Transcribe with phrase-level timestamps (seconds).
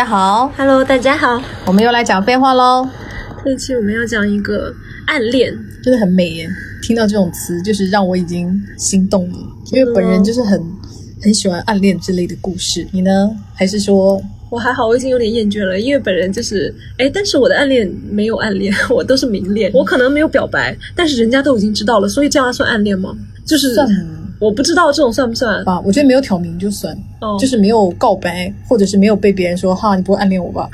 [0.00, 2.88] 大家好，Hello，大家好，我们又来讲废话喽。
[3.44, 4.74] 这一期我们要讲一个
[5.06, 6.48] 暗恋，真的很美耶！
[6.80, 9.38] 听到这种词，就是让我已经心动了，
[9.72, 10.58] 因为本人就是很
[11.20, 12.86] 很喜欢暗恋之类的故事。
[12.92, 13.30] 你呢？
[13.54, 14.18] 还是说
[14.48, 14.88] 我还好？
[14.88, 19.70] 我已经有点厌倦了，因为本人就是哎，但是我的暗恋没有暗恋， 我都是明恋。
[19.74, 23.14] 我可能没有表白，但是人家都已经知道了，所以这样算暗恋吗？
[23.44, 23.86] 就是算。
[24.40, 25.80] 我不知道这种算不算啊？
[25.84, 26.96] 我觉得没有挑明就算，
[27.38, 30.68] 就是没有告白，或者是没有被别人说哈，你不会暗恋我吧？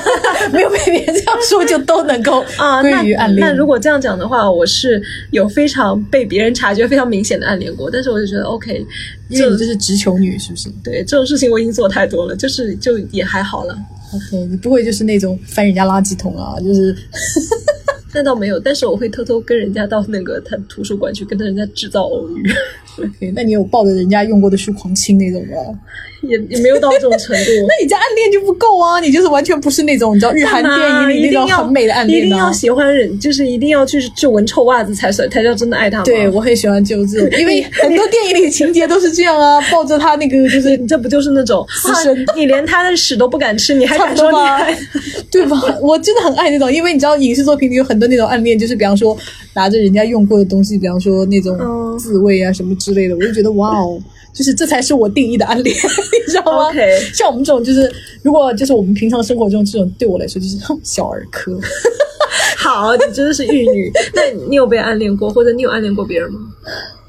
[0.52, 3.44] 没有被别人这样说就都能够啊归于暗恋。
[3.44, 8.86] 那如果这样讲的话，我是有非常被别人察觉非常明显的暗恋过，但是我就觉得 OK，
[9.28, 10.70] 因为你就是直球女是不是？
[10.84, 13.76] 对，这种事情我已经做太多了，就是就也还好了。
[14.14, 16.54] OK，你不会就是那种翻人家垃圾桶啊？
[16.62, 16.96] 就是。
[18.12, 22.50] 那倒没有，但是我会偷偷跟人家到那个他图书馆去跟人家制造偶遇。
[23.34, 25.78] 那你有抱着人家用过的书狂亲那种吗？
[26.22, 27.50] 也也没有到这种程度。
[27.68, 28.98] 那你这暗恋就不够啊！
[29.00, 32.26] 你就是完全不是那种你知道日韩电影里那种很美的暗恋。
[32.26, 36.02] 一定要喜欢人，就是一定要去去闻臭袜子才算才叫真的爱他。
[36.02, 42.26] 对我很喜欢就这种，因为 很多电影里情节都是这样啊，抱着他那个就是这不就是那种私生？
[42.36, 44.76] 你连他的屎都不敢吃，你还敢说你爱？
[45.30, 45.56] 对吧？
[45.80, 49.16] 我真的很爱那种，因为你知道影视作品里有很多那种暗恋，就是比方说
[49.54, 51.56] 拿着人家用过的东西，比方说那种
[51.98, 54.00] 自慰啊什么之类的，我就觉得哇哦。
[54.32, 56.72] 就是这才是我定义的暗恋， 你知道吗？
[57.14, 57.90] 像我们这种，就是
[58.22, 61.58] 如果就是我们平常生活中这种，对我来说就是 小儿科。
[62.56, 63.90] 好，你真的是玉女。
[64.14, 66.40] 那你有被暗恋过，或者你有暗恋过别人吗？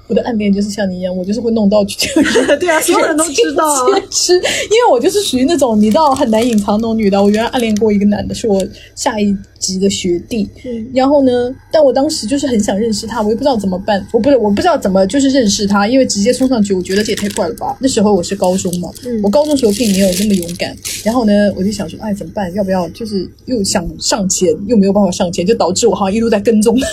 [0.09, 2.09] 我的暗恋就是像你一样，我就是会弄到去，
[2.59, 3.63] 对啊，所有人都知道。
[4.09, 7.21] 吃，因为我就是属于那种你知道很难隐藏那种女的。
[7.21, 8.59] 我原来暗恋过一个男的，是我
[8.95, 10.49] 下一级的学弟。
[10.65, 14.03] 嗯，然后呢，但我当时就是很想认识他，我也不知道怎么办。
[14.11, 17.77] 我不是，我不知道怎么就是认识他，因为直接冲上去，我觉得这也太怪了吧。
[17.79, 18.89] 那时候我是高中嘛，
[19.21, 20.75] 我高中时候并没有那么勇敢。
[21.03, 22.51] 然后呢，我就想说，哎，怎么办？
[22.55, 26.75] 要不要就是又想上前，又没有办法上前，就导致我好像一路在跟踪。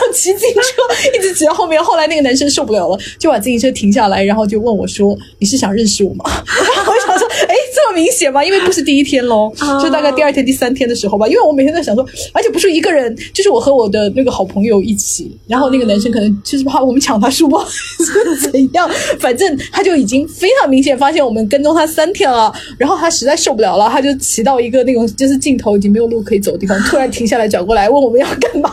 [0.00, 7.54] 就骑自行车一直骑到后面，后来那个男生受不了了，就把自行车停下来，然后就问我说：“你是想认识我吗？” 我想说：“哎，
[7.86, 8.44] 这么明显吗？
[8.44, 11.28] 因为不是第一天喽，就大概第二天、第三天的时候吧。
[11.28, 15.30] 因为我每天在想说，而且不是一个人，就是我和我的那个好朋友一起。
[15.46, 18.90] 然后那个男生可能就是怕我们抢他书包， 是怎样？
[19.20, 22.52] 反正他就已经非常明显发现我们跟踪他三天了。
[22.76, 28.72] 然后他实在受不了了，他就骑到一个那种就是尽头已经没有路可以走的地方，突然停下来，转过来问我们要干嘛。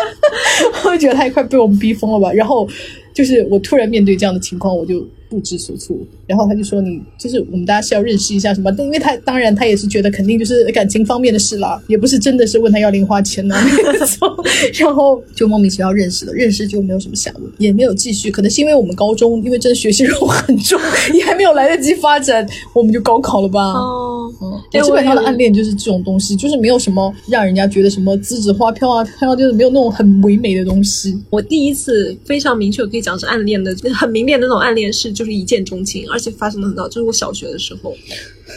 [0.84, 2.68] 我觉得他也快被我们逼疯了吧，然后
[3.14, 5.02] 就是我突然面对这样的情况，我就。
[5.28, 5.96] 不知所措，
[6.26, 8.72] 然后他就说：“你就是我们大家是要认识一下什么？
[8.72, 14.28] 但因为他当然他也是觉得肯定就是感情方面的事啦，也不是真的是问他要零花钱呢那种。
[14.80, 18.30] 然后就莫名其妙认识了，认识就没有什么下文，也没有继续。
[18.30, 20.80] 可能是因为我们高中因为真的学习任务很重，
[21.12, 23.60] 也还没有来得及发展，我们就高考了吧。
[23.60, 31.18] 哦，嗯，基本上的暗恋就是这种东西，就是没有什么让人家觉得什么栀子花飘啊飘，就是没有那种很唯美的东西。
[31.28, 35.12] 我第一次非常明确可以讲是暗恋的，很明恋的那种暗恋是。
[35.18, 37.92] 就是一见钟情，而且发生的很早，就是我小学的时候。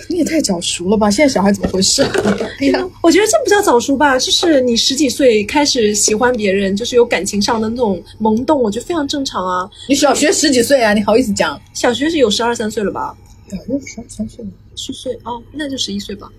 [0.08, 1.10] 你也太早熟了吧？
[1.10, 2.04] 现在小孩怎么回事？
[2.62, 9.68] 哎呀，我觉得这不叫早熟吧，就是你十几岁开始喜欢别人，就是有感情上的那种萌动，我觉得非常正常啊。
[9.90, 10.94] 你小学十几岁啊？
[10.94, 11.60] 你好意思讲？
[11.74, 13.18] 小学是有十二三岁了吧？
[13.50, 14.46] 小学十二三岁，
[14.76, 16.30] 十岁哦，那就十一岁吧。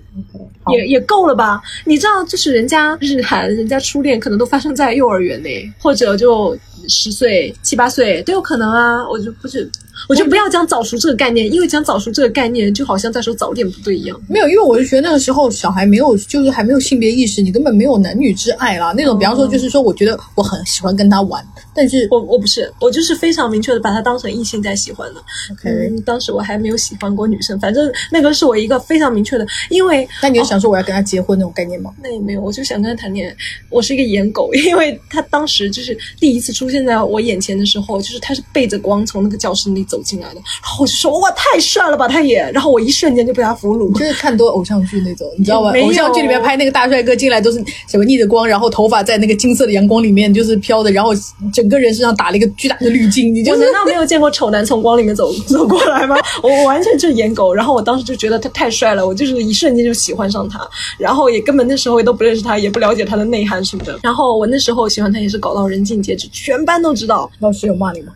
[0.72, 1.62] 也也够了吧？
[1.86, 6.56] 你知道，就是人家日韩，人家初恋可能都发生在幼儿园内，或者就
[6.86, 9.08] 十岁、七八岁都有可能啊。
[9.08, 9.70] 我就不是。
[10.08, 14.20] 我就不要讲早熟这个概念，因为讲早熟这个概念，就好像在说早恋不对一样。
[14.26, 18.92] 没有，因为我就觉得那个时候小孩没有，就是还没有性别意识，你根本没有男女之爱啦。
[18.96, 25.20] 那种，比方说，就是说，我觉得我很喜欢跟他玩，但是我我不是，我就是非常明确的把他当成异性在喜欢的。
[25.52, 31.92] OK，当时我还没有喜欢过女生，反正那个是我一个非常明确的，因为那你就想说我要跟他结婚那种概念吗？
[32.02, 33.36] 那也没有，我就想跟他谈恋爱。
[33.68, 40.34] 我是一个颜狗，因为他当时就是第一次出现在我眼前的时候，就是他是背着光从那个教室里走进来的。
[40.34, 42.38] 然后我就说哇，太帅了吧，他也。
[42.52, 43.98] 然后我一瞬间就被他俘虏。
[43.98, 45.72] 就是看多偶像剧那种，你知道吧？
[45.80, 51.12] 偶像剧里面拍那个大帅哥进来都是什么逆着光，然后头发在那个金色的阳光里面就是飘的，然后
[51.52, 53.34] 整个人身上打了一个巨大的滤镜。
[53.34, 56.16] 你就难道没有见过丑男从光里面走走过来吗？
[56.42, 57.52] 我完全就是颜狗。
[57.52, 60.60] 然后我当时就就觉得他太帅了，我就是一瞬间就喜欢上他。
[60.98, 63.98] 然后也根本那时候也都不认识他，也不了解他的内涵什么的。
[64.02, 67.30] 然后我那时候喜欢他也是搞到人尽皆知，全班都知道。
[67.38, 68.12] 老师有骂你吗？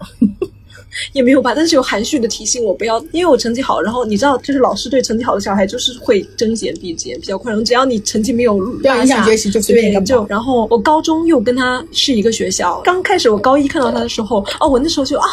[1.12, 15.26] 也没有吧，但是有含蓄的提醒我不要，因为我成绩好，然后你知道，就是老师对成绩好的小孩就是会睁一眼闭一眼，比较宽容，只要你成绩没有不要影响学习就随便对就然后我高中又跟他是一个学校，刚开始我高一看到他的时候，哦，我那时候就啊，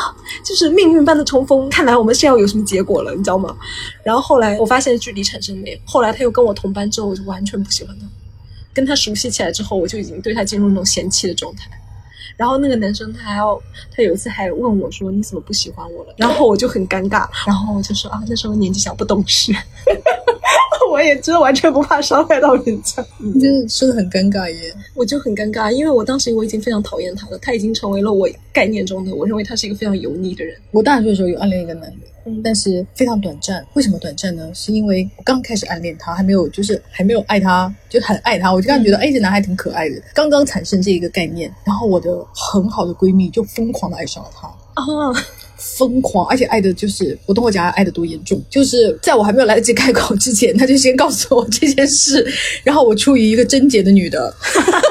[0.44, 3.56] 就是命运般的重逢，看来我们是要有什么结果了，你知道吗？
[4.04, 8.06] 然后后来我发现距离产生美，后来他又跟我同班之后，我就完全不喜欢他，
[8.74, 11.70] 跟他熟悉起来之后，我就已经对他进入那种嫌弃的状态。
[12.36, 13.62] 然后那个男生他还要，
[13.96, 19.54] 他有一次还问我说：“你怎么不喜欢我了？”然后我就很尴尬，然后我就说：“啊，那时候年纪小不懂事。”
[20.92, 24.74] 我也真的完全不怕伤害到人家，你真的说的很尴尬耶。
[24.94, 30.56] 我就很尴尬，因为我当时我已经非常讨厌他了，他已经成为了我概念中的，我认为他是一个非常油腻的人。
[30.72, 33.66] 我大学的时候有暗恋一个男的，嗯，但是非常短暂。
[33.74, 34.52] 为什么短暂呢？
[34.54, 44.84] 是因为我刚开始暗恋他，还没有就是还没有爱他，就很爱他，我就刚觉得哎，这男孩挺可爱的，刚刚产生这一个概念，然后我的很好的闺蜜就疯狂的爱上了他啊。
[45.58, 52.26] 疯狂，而且爱的就是我等我讲爱的多严重，就是在我还没有来得及开口之前，他就先告诉我这件事，
[52.64, 54.34] 然后我出于一个贞洁的女的，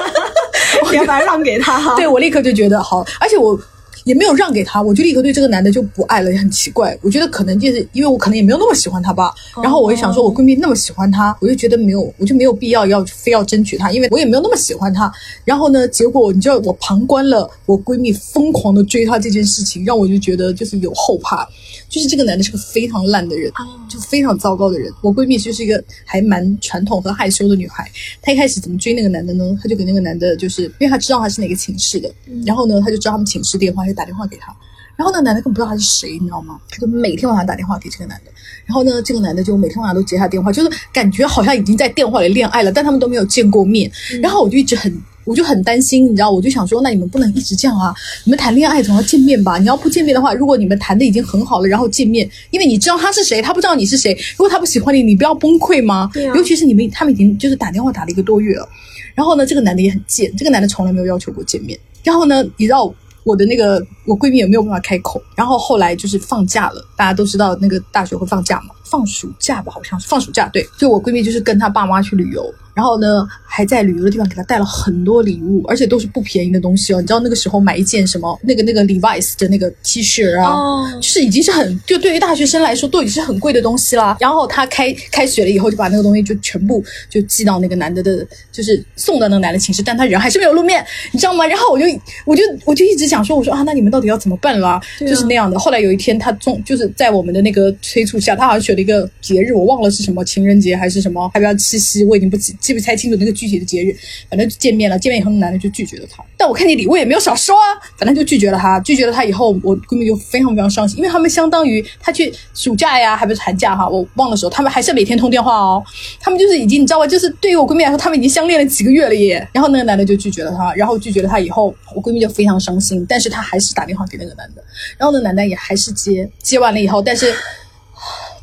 [0.85, 3.59] 我要把它让给他，对我立刻就觉得好，而且我。
[4.05, 6.97] 也没有让给他，我就立刻对这个男的就不爱了，也很奇怪。
[7.01, 9.33] 我觉得可能就是因为我可能也没有那么喜欢他吧。
[9.61, 15.11] 然后我就想说，我闺蜜那么喜欢他，我就觉得没有，我就没有必要要非要争取他，因为我也没有那么喜欢他。
[15.45, 21.47] 然后呢，结果你知道，我旁观了我闺蜜疯狂的追他这件事情，让我就觉得就是有后怕。
[21.89, 23.51] 就是这个男的是个非常烂的人，
[23.87, 24.91] 就非常糟糕的人。
[25.01, 27.89] 我闺蜜就是一个还蛮传统和害羞的女孩，
[28.19, 29.55] 她一开始怎么追那个男的呢？
[29.61, 32.11] 她就给那个男的，就是因为她知道他是哪个寝室的，
[32.45, 34.55] 然后呢，她就知道他们寝室电话，就打电话给他。
[34.95, 36.59] 然后那男的根本不知道他是谁，你知道吗？
[36.69, 38.31] 他就每天晚上打电话给这个男的。
[38.65, 43.91] 然后呢，这个男的就每天晚上都接他电话，就是感觉好像已经在电话里恋爱了，但他们都没有见过面。
[44.21, 44.91] 然后我就一直很。
[45.25, 47.95] 我就很担心，你知道，我就想说，那你们不能一直这样啊！
[48.25, 49.57] 你们谈恋爱总要见面吧？
[49.57, 54.13] 你要不见面的话，如果你们谈的已经很好了，然后见面，因为你知道他是谁，他不知道你是谁。
[54.31, 56.09] 如果他不喜欢你，你不要崩溃吗？
[56.13, 58.67] 对尤其是你们，他们已经就是打电话打了一个多月了。
[59.15, 61.79] 然后呢，这个男的也很贱，这个男的从来没有要求过见面。
[62.03, 62.93] 然后呢，你知道
[63.23, 65.21] 我的那个我闺蜜也没有办法开口。
[65.35, 70.49] 然后后来就是放假了，大家都知道那个大学会放假嘛，放暑假吧，好像是放暑假。
[70.49, 72.53] 对，就我闺蜜就是跟她爸妈去旅游。
[72.73, 76.99] 然后呢，还在旅游的地方给他带了很多礼物，而且都是不便宜的东西哦。
[76.99, 84.17] 你知道那个时候买一件什么那个那个 Levi's 的那个 T 恤啊，就是已经是很就对于大学生来说都已经是很贵的东西啦。
[84.19, 91.45] 然后他开开学了以后，就把那个东西就全部就寄到那个男的的，就是送到那个男的寝室，但他人还是没有露面，你知道吗？
[91.45, 91.85] 然后我就
[92.25, 94.81] 我就我就一直想说，我说啊，那你们到底要怎么办啦？
[94.99, 95.59] 就是那样的。
[95.59, 103.93] 后来有一天，他中就是在我们的那个催促下，他好像选了一个节日，我忘了是什么情人节还是什么，还不要七夕，我已经不记记不太清楚那个具体的节日。
[104.29, 106.23] 反正就见面了，见面以后，那男的就拒绝了她。
[106.37, 108.79] 但我看你礼物也没有少收啊，反正就拒绝了她。
[108.79, 115.83] 拒绝了她以后，我闺蜜就非常非常伤心，因为他们相当于她去暑假呀，还不是寒假哈，我忘了时候，他们还是每天通电话哦。
[116.19, 119.45] 他们就是已经你知道吧，就是对于我闺蜜来说，他们已经相恋了几个月了耶。
[119.51, 124.63] 然后那个男的就拒绝了她，然后拒绝了她以后，我闺蜜就非常伤心，但是她还是打电话给那个男的，
[124.97, 127.33] 然后那男的也还是接，接完了以后，但是。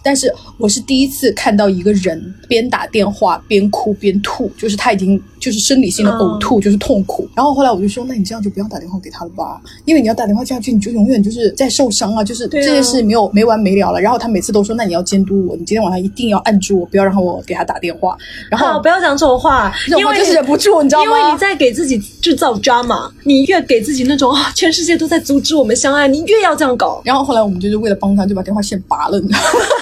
[0.02, 7.28] 但是我是第一次看到一个人边打电话边哭边吐，就是他已经就是生理性的呕吐，就是痛苦。
[7.34, 14.00] 然后后来我就说，那你这样就不要打电话给他了吧，因为你要打电话下去，你就永远就是在受伤啊，就是这件事没有没完没了了。
[14.00, 18.16] 然后他每次都说，那你要监督我，你今天晚上一定要按住我，不要让我给他打电话。
[18.50, 21.06] 然后不要讲这种话，这种话就是忍不住，你知道吗？
[21.06, 27.02] 因为你在给自己制造 drama，你越给自己那种啊，全世界都在阻止我们相爱，你越要这样搞。
[27.04, 29.66] 然后后来我们就是为了帮他，就把电话线拔了，你知道吗？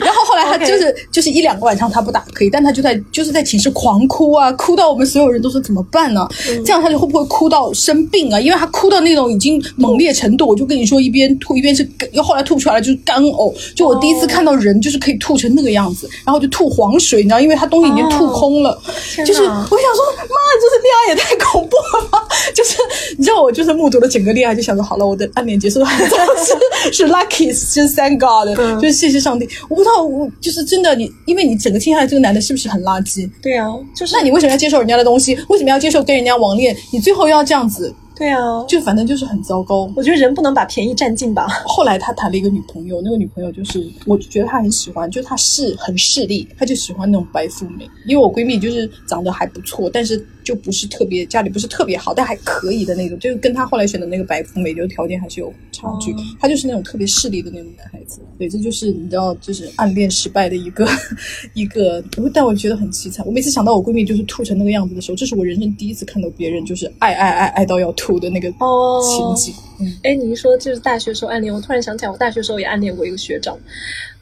[0.00, 6.26] 然后后来他就是就是一两个晚上他不打可以，但他就在就是在寝室狂哭啊，哭到我们所有人都说怎么办呢？
[6.64, 8.40] 这样他就会不会哭到生病啊？
[8.40, 18.78] 因为他哭到那种已经猛烈程度，我就跟你说一边吐一边是，又后来吐出来了就是干呕，就我第一次看到人就是可以吐成那个样子，然后就吐黄水，你知道，因为他东西已经吐空了，
[19.26, 22.26] 就是我想说妈，就是恋爱也太恐怖了吧？
[22.54, 22.76] 就是
[23.16, 25.86] 你知道我就是目睹了整个恋爱，就想着好了，我的暗恋结束了，
[26.92, 29.48] 是 是 lucky，是 thank God，就是谢谢上帝。
[29.74, 33.28] 我不知道，我就是真的，你因为你整个听下来，这个男的是不是很垃圾？
[33.42, 35.36] 对啊，就是那你为什么要接受人家的东西？
[35.48, 36.76] 为什么要接受跟人家网恋？
[36.92, 37.92] 你最后要这样子？
[38.16, 39.90] 对啊，就反正就是很糟糕。
[39.96, 41.48] 我觉得人不能把便宜占尽吧。
[41.66, 47.84] 后来他谈了一个女朋友，那个女朋友就是我觉得他很喜欢，就是他是很势利，他就喜欢那种白富美。
[48.06, 56.14] 因为我闺蜜就是长得还不错，但是就不是特别家里不是特别好，但还可以的那种，就是跟他后来选的那个白富美，就条件还是有差距。
[56.38, 58.20] 他就是那种特别势利的那种男孩子。
[58.38, 60.86] 对，这就是你知道，就是暗恋失败的一个
[61.54, 63.24] 一个，但我觉得很凄惨。
[63.26, 69.54] 我每次想到我闺蜜就是吐成那个样子的时候，这是我人生第一次看到别人就是爱爱爱爱到要吐的那个情景。
[70.02, 73.58] 哎，你一说就是大学时候暗恋，我突然想起来，我大学时候也暗恋过一个学长。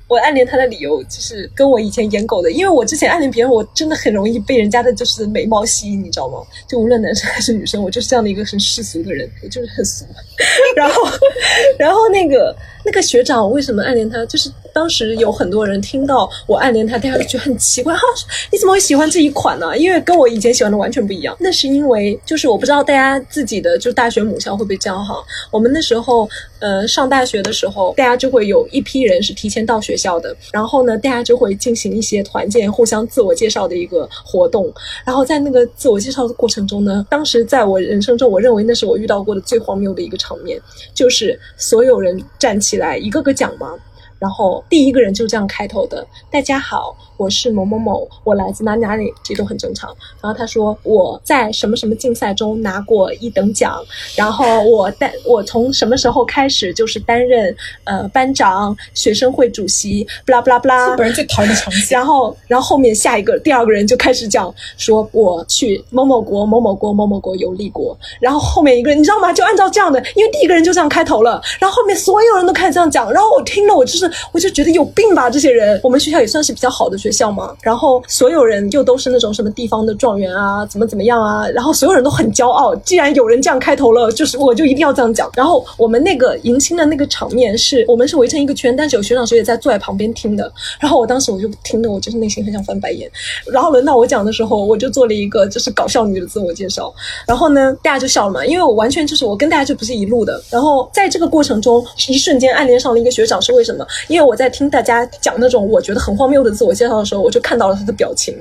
[0.08, 6.38] 我暗恋他的理由就是跟我以前演狗的，因为我之前暗恋别人，我真的很容易被人家的就是美貌吸引，你知道吗？
[6.68, 10.04] 就无论男生还是女生，我就是这样的一个很世俗的人，我就是很俗。
[10.76, 11.02] 然后，
[11.78, 14.24] 然后那个那个学长为什么暗恋他？
[14.26, 18.02] 就是当时有很多人听到我暗恋他，大家就觉得很奇怪，哈，
[18.50, 19.76] 你怎么会喜欢这一款呢？
[19.76, 21.36] 因为跟我以前喜欢的完全不一样。
[21.40, 25.16] 那是因为就是我不知道大家自己的就大学母校会不会这样哈。
[25.50, 26.28] 我们那时候
[26.60, 34.72] 呃上大学的时候，大家就会有一批人是提前到学校的，然后呢，大家就会进行一些团建、互相自我介绍的一个活动。
[35.04, 40.60] 然后在那个自我介绍的过程中呢，当时在我人生中，我认为那是我遇到过的最荒谬的一个场面，
[40.94, 43.78] 就是所有人站起起来一个个讲嘛，
[44.18, 49.94] 然后第一个人就这样开头的：“大家好。”我是某某某，我来自哪哪里，这都很正常。
[50.20, 53.80] 然后他说我在什么什么竞赛中拿过一等奖，
[54.16, 57.54] 然后我担我从什么时候开始就是担任
[57.84, 60.96] 呃班长、学生会主席，不啦不啦不啦。
[60.96, 61.80] 本人最讨厌的场景。
[61.90, 69.32] 然后然后后面下一个第二个人就开始讲说我去某某国某某国某某国游历过，然后后面一个人你知道吗？
[69.32, 75.78] 就按照这样的，因为第一个人就这样开头了，然后后面所有人都开始这样讲，然后我听了我就是我就觉得有病吧这些人。
[75.84, 77.11] 我们学校也算是比较好的学。
[77.12, 82.74] 校嘛，然后所有人就都是那种什么地方的状元啊，怎么怎么样啊，然后所有人都很骄傲。
[82.76, 85.30] 既然有人这样开头了，就是我就一定要这样讲。
[85.34, 90.50] 然后我们那个迎亲的那个场面是，我们是围成一个圈，但是有学长学姐在坐在旁边听的。
[90.80, 93.10] 然后我当时我就听的，我就是内心很想翻白眼。
[93.52, 96.92] 然后轮到我讲的时候，我就做了一个就是搞笑女的自我介绍。
[97.26, 100.42] 然后呢，大家就笑了嘛，因为我完全就是我跟大家就不是一路的。
[100.50, 103.86] 然后在这个过程中，一瞬间暗恋上了一个学长，是为什么？
[104.08, 106.91] 因为我在听大家讲那种我觉得很荒谬的自我介绍。
[106.98, 108.34] 的时候，我就看到了他的表情，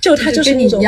[0.00, 0.80] 就他就是那种，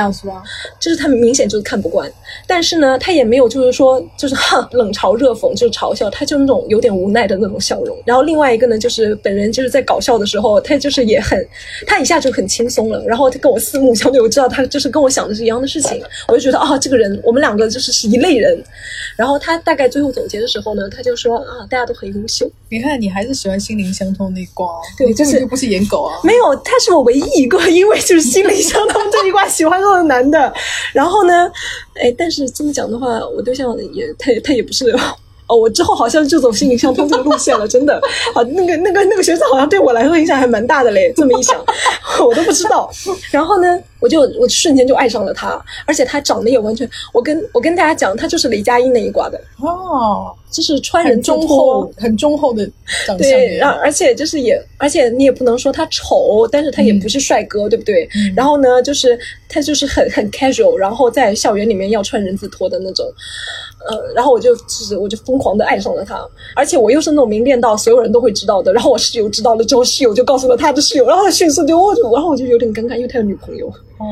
[0.80, 2.10] 就是他明显就是看不惯，
[2.46, 7.96] 但是呢，他也没有就是说就是哈冷嘲热讽，就是嘲笑，他就那种有点无奈的那种笑容。
[8.04, 11.38] 然后另外一个呢，就是本人就是在搞笑的时候，他就是也很，
[11.87, 13.02] 他一下就很轻松了。
[13.04, 18.62] 然后他跟我四目相对，我知道他就是跟我想的是一样的事情， 我就觉得啊，这个人我们两个就是是一类人。
[19.16, 22.48] 然后他大概最后总结的时候呢，他就说啊，大家都很优秀。
[22.68, 26.20] 你看，你还是喜欢心灵相通那一挂，对，就是不是颜狗啊？
[26.22, 30.52] 没有，他是我唯一一个因为就是心灵相通这一关喜欢上的男的。
[30.92, 31.50] 然后呢，
[31.94, 34.90] 哎，但是这么讲的话，我对象也他他也不是
[35.48, 37.94] 哦，我之后好像就走心灵相通这个路线了，真的。
[38.34, 41.56] 啊，那个那个那个学长好像对我来说影响还蛮大的嘞，这么一想，
[42.26, 42.90] 我都不知道。
[43.30, 43.78] 然后呢？
[44.00, 52.64] 我就我瞬间就爱上了他，而且他长得也完全，我跟我跟大家讲，他就是雷佳音那一挂的哦，就是穿人忠厚，很忠厚的
[53.04, 53.18] 长相。
[53.18, 58.08] 对，然后而且就是也，而且你也不能说他丑，但是他也不是帅哥，对不对？
[58.37, 63.04] 然后呢，就是他就是很很 casual，然后在校园里面要穿人字拖的那种，
[63.87, 73.73] 呃，然后我就就是我就疯狂的爱上了他，而且我又是那种明恋到所有人都会知道的，然后我室友知道了之后，室友就告诉了他的室友，然后他迅速就握住，然后我就有点尴尬，因为他有女朋友。
[73.98, 74.04] 哦，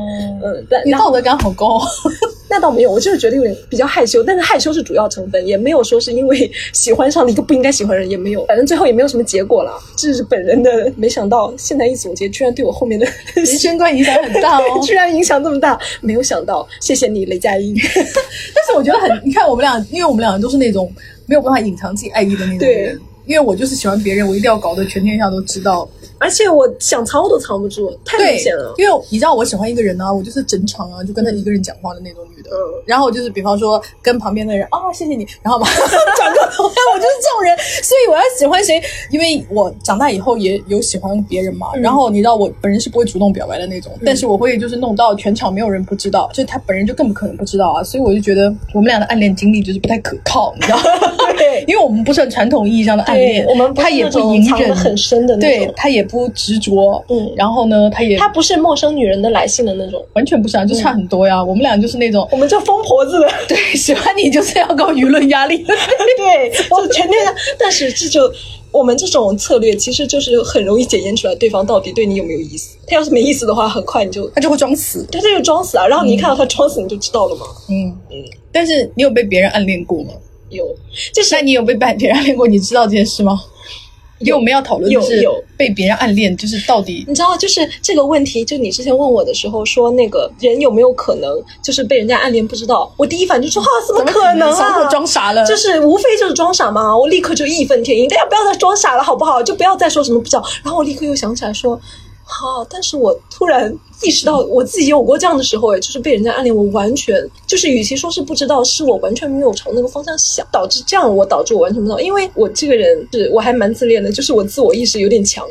[0.43, 1.81] 嗯，但你道德感好高，
[2.49, 10.91] 那倒没有，我就是觉得有点比较害羞，但是害羞是主要成分，也没有说是因为喜欢上了一个不应该喜欢的人，也没有，反正最后也没有什么结果了，这是本人的。
[10.97, 17.75] 没想到现在一总结，居然对我后面的 人生观影响很大哦， 居然影响这么大，没有想到，谢谢你雷佳音。
[17.93, 20.91] 但是我觉得很，你看我们俩，因为我们两个都是那种
[21.25, 25.87] 没有办法隐藏自己爱意的那种人，因为我就是喜欢别人，我一定要搞得全天下都知道。
[26.19, 28.73] 而且我想藏我都藏不住，太明显了。
[28.77, 32.49] 因为你知道我喜欢一个人呢，我就是整场啊就跟他一个人讲话的那种女的。
[32.49, 32.81] 嗯。
[32.87, 35.67] 然后就是比方说跟旁边的人啊，谢谢你，然后嘛
[36.17, 37.55] 转过头来， 我就是这种人。
[37.83, 38.81] 所以我要喜欢谁，
[39.11, 41.67] 因为我长大以后也有喜欢别人嘛。
[41.75, 47.83] 然后你知道我本人是不会主动表白的那种，但是我会就是弄到全场没有人不知道，就是他本人就更不可能不知道啊。
[47.83, 50.83] 所以我就觉得我们俩的暗恋经历就是不太可靠，你知道吗？
[51.37, 57.03] 对， 因为我们不是很传统意义上的暗恋，我们他也不隐忍很深的那种，对他也不执着。
[57.09, 61.43] 嗯，然后呢，他也他不是陌生女人的来信的那种，完全不是啊，就差很多呀。
[61.43, 67.33] 我们俩就是那种，我们叫疯婆子的，对，喜欢你就是要搞舆论压力，对，就全天下。
[67.57, 68.31] 但是这就
[68.71, 72.77] 我们这种策略，其实就是很容易检验出来对方到底对你有没有意思。
[72.87, 75.87] 他要是没意思的话，很快你就他就会装死，他就装死啊。
[75.87, 77.45] 然后你一看到他装死，你就知道了嘛。
[77.69, 78.23] 嗯嗯。
[78.51, 80.11] 但是你有被别人暗恋过吗？
[80.49, 80.75] 有，
[81.13, 82.47] 就是那你有被别人暗恋过？
[82.47, 83.39] 你知道这件事吗？
[84.19, 85.23] 因为我们要讨论就是
[85.55, 99.43] 被别人暗恋，就是到底你知道，就是这个问题，就你之前问我的时候说那个人有没有可能就是被人家暗恋不知道，我第一反应就说啊，怎么可能啊，装傻了，就是无非就是装傻嘛，我立刻就义愤填膺，大家不要再装傻了好不好？
[99.43, 101.79] 就不要再说什么不知道，然后我立刻又想起来说。
[102.29, 103.73] 好，但是我突然
[104.03, 107.15] 意识到我自己有过这样的时候，哎，就是被人家暗恋，我完全
[107.47, 115.43] 就是，与其说是不知道，是我完全没有朝那个方向想，导致这样，我导致我完全不知道，因为我这个人是我还蛮自恋的，就是我自我意识有点强，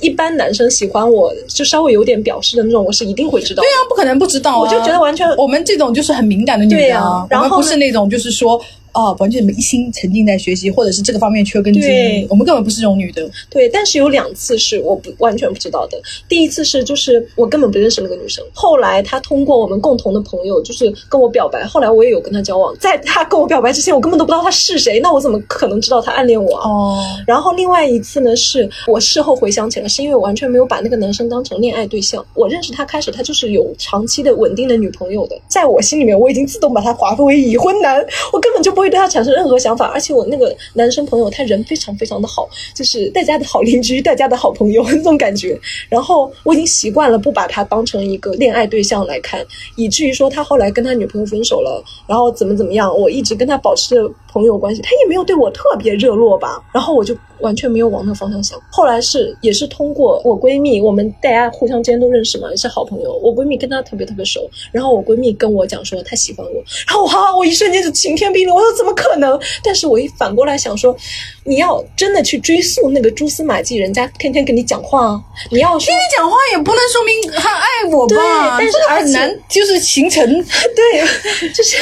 [0.00, 3.62] 一般男生喜欢我就稍微有点表示的那种，我是一定会知道。
[3.62, 8.60] 对啊，不可能不知道，我就觉得完全，我们这种就是很敏感的女人啊，然后不是那种就是说。
[8.96, 12.26] 啊，完全一心沉浸在学习，或者是这个方面缺根筋。
[12.30, 13.28] 我们根本不是这种女的。
[13.50, 16.00] 对，但是有两次是我不完全不知道的。
[16.28, 22.74] 第一次是就是我根本不认识那个女生，后来她通过我们共同的朋友就是跟我表白，后来我也有跟她交往。
[22.78, 26.56] 在她跟我表白之前，我根本都不知道她是谁，那我怎么可能知道她暗恋我？
[26.56, 27.04] 哦。
[27.26, 32.24] 然后另外一次呢，是我事后回想起来，是因为我完全没有把那个男生当成恋爱对象。
[32.32, 39.56] 我认识他开始，他就是有长期的稳定的女朋友的，在我心里面，我已经自动把他划分为已婚男，我根本就不会会对他产生任何。
[39.58, 45.58] 想法，而且我那个男生朋友他人非常非常的好，就是大家的好邻居，大家的好朋友 那种感觉。
[45.88, 49.44] 然后我已经习惯了不把他当成一个恋爱对象来看，
[49.76, 56.62] 以至于说他后来跟他女朋友分手了，然后怎么怎么样，我一直跟他保持着朋友关系，他也没有对我特别热络吧。
[56.72, 58.58] 然后我就完全没有往那个方向想。
[58.70, 63.14] 后来是也是通过我闺蜜，我们大家互相之间都认识嘛，也是好朋友。
[63.22, 69.38] 我闺蜜跟他特别特别熟，然后我闺蜜跟我讲说她喜欢我，然后我我一瞬间就晴天霹雳，我说怎么可能？
[69.62, 70.96] 但是我一反过来想说，
[71.44, 78.56] 你要真的去追溯那个蛛丝马迹，人家天天跟你讲话，你要听你讲话也不能说明他爱我吧？
[78.58, 81.76] 但是很难就是形成， 对，就是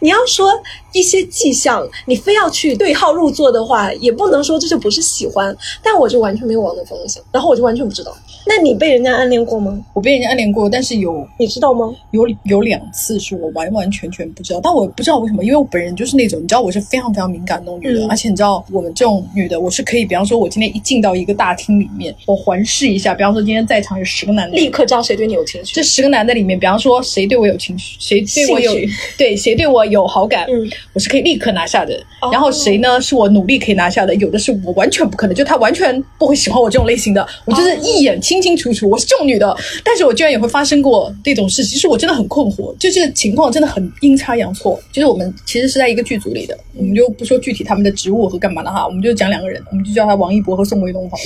[0.00, 0.50] 你要说。
[0.92, 5.56] 一些迹象，你非要去对号入座的话，也不能说这就不是喜欢。
[5.82, 8.16] 但我就完全没有往那方向想，然后我就完全不知道。
[8.46, 9.78] 那你被人家暗恋过吗？
[9.92, 11.92] 我被人家暗恋过，但是有你知道吗？
[12.10, 25.74] 有有两次是我完完全全不知道，但我不知道为什么，因为我本人就是那种，你知道我是非常非常敏感那种女的，而且你知道我们这种女的，我是可以，比方说我今天一进到一个大厅里面，我环视一下，比方说今天在场有十个男的，立刻知道谁对你有情绪。
[25.74, 28.72] 这十个男的里面，比方说谁对我有情绪，谁对我有
[29.16, 30.70] 对谁对我有好感，嗯。
[30.92, 31.98] 我是可以立刻拿下的，
[32.32, 33.00] 然后谁呢？
[33.00, 39.56] 是我努力可以拿下的，有的是我完全不可能，就他完全不会喜欢我这种类型的，我就是一眼清清楚楚，我是这种女的。
[39.82, 44.80] 但是我居然也会发生过这种事，其实我真的很困惑，就这个情况真的很阴差阳错。
[44.92, 51.22] 就是我们其实是在一个剧组里的，我们就不说具体他们的职务和干嘛的哈，我们就讲两个人，我们就叫他王一博和宋威龙好了。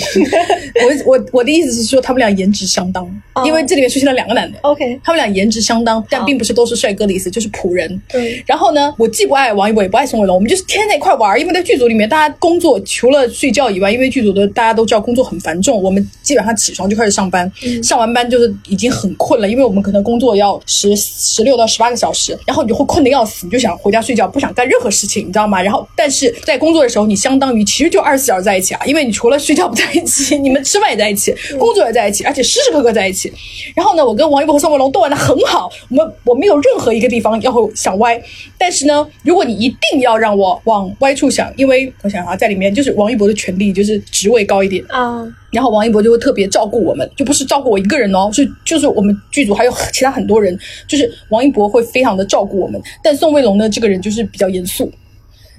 [1.06, 3.08] 我我我的意思是说，他们俩颜值相当，
[3.44, 8.02] 因为这里面出现了两个男的，OK，他们俩颜值相当，但并不是都是帅哥的意思，就是仆人。
[8.08, 9.54] 对，然后呢，我既不爱。
[9.54, 17.50] 王一博也不爱宋威龙，我们就是天天在一块玩因为在剧组里面，大家工作除了睡觉以外，因为剧组的大家都知道工作很繁重，我们基本上起床就开始上班，
[17.82, 25.62] 上完班就是已经很困了，因为我们可能工作要十十六到十八个小时，然后你就会困得要死，你就想回家睡觉，不想干任何事情，你知道吗？
[25.62, 33.32] 然后但是在工作的时候，你相当于其实就二十四小时在一起啊，因为你除了睡觉不在一起， 你们吃饭也在一起，工作也在一起，而且时时刻刻在一起。
[33.74, 38.20] 然后呢，我跟王一博和宋伟龙都玩的很好，我们我没有任何一个地方要会想歪，
[38.58, 44.84] 但是呢，如果你一定要让我往歪处想，因为我想啊，在里面就是王一博的权利就是职位高一点。
[44.88, 52.80] 啊，然后王一博就会特别照顾我们，就不是照顾我一个人哦，是就是我们剧组还有其他很多人，就是王一博会非常的照顾我们。
[53.02, 54.90] 但宋威龙呢，这个人就是比较严肃。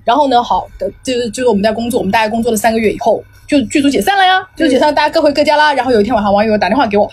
[0.04, 5.74] 然后呢，好的，就是就是我们在工作，我们大概工作了三个月以后，就剧组解散了呀，就解散，大家各回各家啦。
[5.74, 7.12] 然后有一天晚上，王一博打电话给我。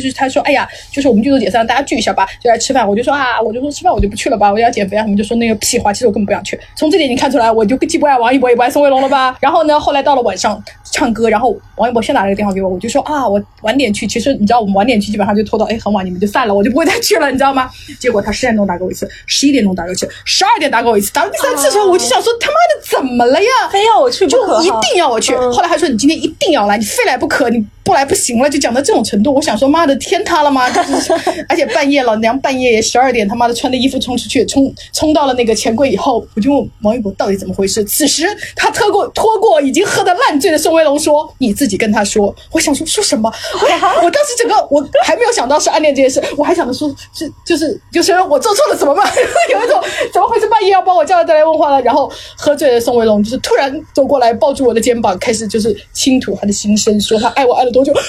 [0.00, 2.88] 就是他说，哎呀，就是我们剧组解散，大家聚一下吧，就来吃饭。
[2.88, 5.02] 我就说啊，我就说吃饭我就不去了吧，我要减肥啊。
[5.02, 6.58] 他们就说那个屁话，其实我根本不想去。
[6.76, 9.36] 从这点你看出来，我就既不爱王一博，也不爱宋威龙了吧？
[9.40, 14.06] 然后呢，后来到了晚上唱歌，然后王一博先打了个电话给我，我就说啊，我晚点去。
[14.06, 17.70] 其实你知道，我们晚点去基本上就拖到哎很晚，你们就散了，我就不会再去了，你知道吗？
[17.98, 23.68] 结果他十点钟打给我一次，十一点钟打给我一次，十二点打给我一次，打了第三次的时候，我就想说他妈的怎么了呀？
[23.70, 25.34] 非要我去，就一定要我去。
[25.34, 27.64] 后来他说你今天一定要来，你非来不可，你。
[27.84, 29.34] 不来不行了，就讲到这种程度。
[29.34, 30.70] 我想说，妈的，天塌了吗？
[30.70, 31.12] 就是，
[31.48, 37.82] 而且半夜老，娘半夜十二点，他妈的穿的衣服冲出去，冲冲到了那个钱柜以后，我就问王一博到底怎么回事。
[37.84, 43.28] 此时他拖过拖过已经喝得烂醉的宋威龙说：“你自己跟他说。”我想说说什么？
[43.60, 49.04] 我我当时整个我还没有想到是暗恋这件事，我还想着说，是就是就是我做错了怎么办？
[49.50, 50.46] 有一种怎么回事？
[50.48, 51.82] 半夜要把我叫来再来问话了。
[51.82, 57.71] 然后喝醉的宋威龙就是突然走过来抱住我的肩膀，开始就是倾吐他的心声，说他爱我爱了。
[57.72, 57.92] 多久？
[57.92, 58.00] 哇！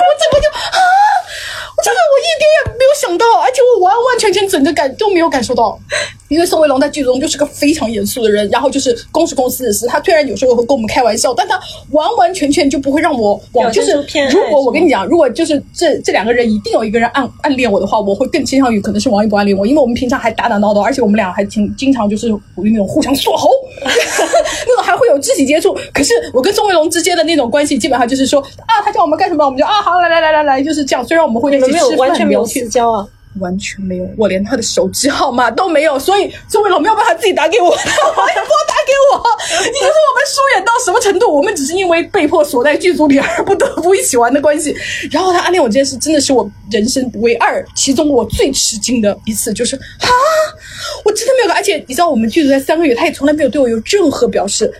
[0.00, 0.78] 我怎么就啊！
[1.82, 5.78] 真的，我一点也没有想到，而且我完完全全整个感都没有感受到。
[6.28, 13.92] 因为宋威龙在剧中就是个非常严肃的人，然后就是公是公私的事，他虽然有时候会跟我们开玩笑，但他完完全全就不会让我往就是
[14.30, 23.48] 如果我跟你讲，如果就是这这两个人一定有一个人暗暗恋我的话，我会更倾向于可能是王一博暗恋我，因为我们平常还打打闹闹，而且我们俩还挺经常就是属于那种互相锁喉，
[23.84, 25.76] 那种还会有肢体接触。
[25.92, 31.06] 可是我跟宋威龙之间的那种关系，基本上就是说啊，他叫我们干什么，我们就啊好来来来来来，就是这样。
[31.06, 33.06] 虽然我们会没有完全没有私交啊。
[33.40, 39.22] 完全没有，我连他的手机号码都没有，所以周伟龙没有办法自己打给我，王一博打给我。
[39.60, 41.34] 你说我们疏远到什么程度？
[41.34, 44.76] 我们只是因为被迫锁在剧组里而不得不一起玩的关系。
[45.10, 50.08] 然后他暗恋我这件事，真的是我人生唯二，其中我最吃惊的一次，就是啊，
[51.04, 51.52] 我真的没有。
[51.54, 54.72] 而且你知道，我们剧组在三个月，他也从来没有对我有任何表示。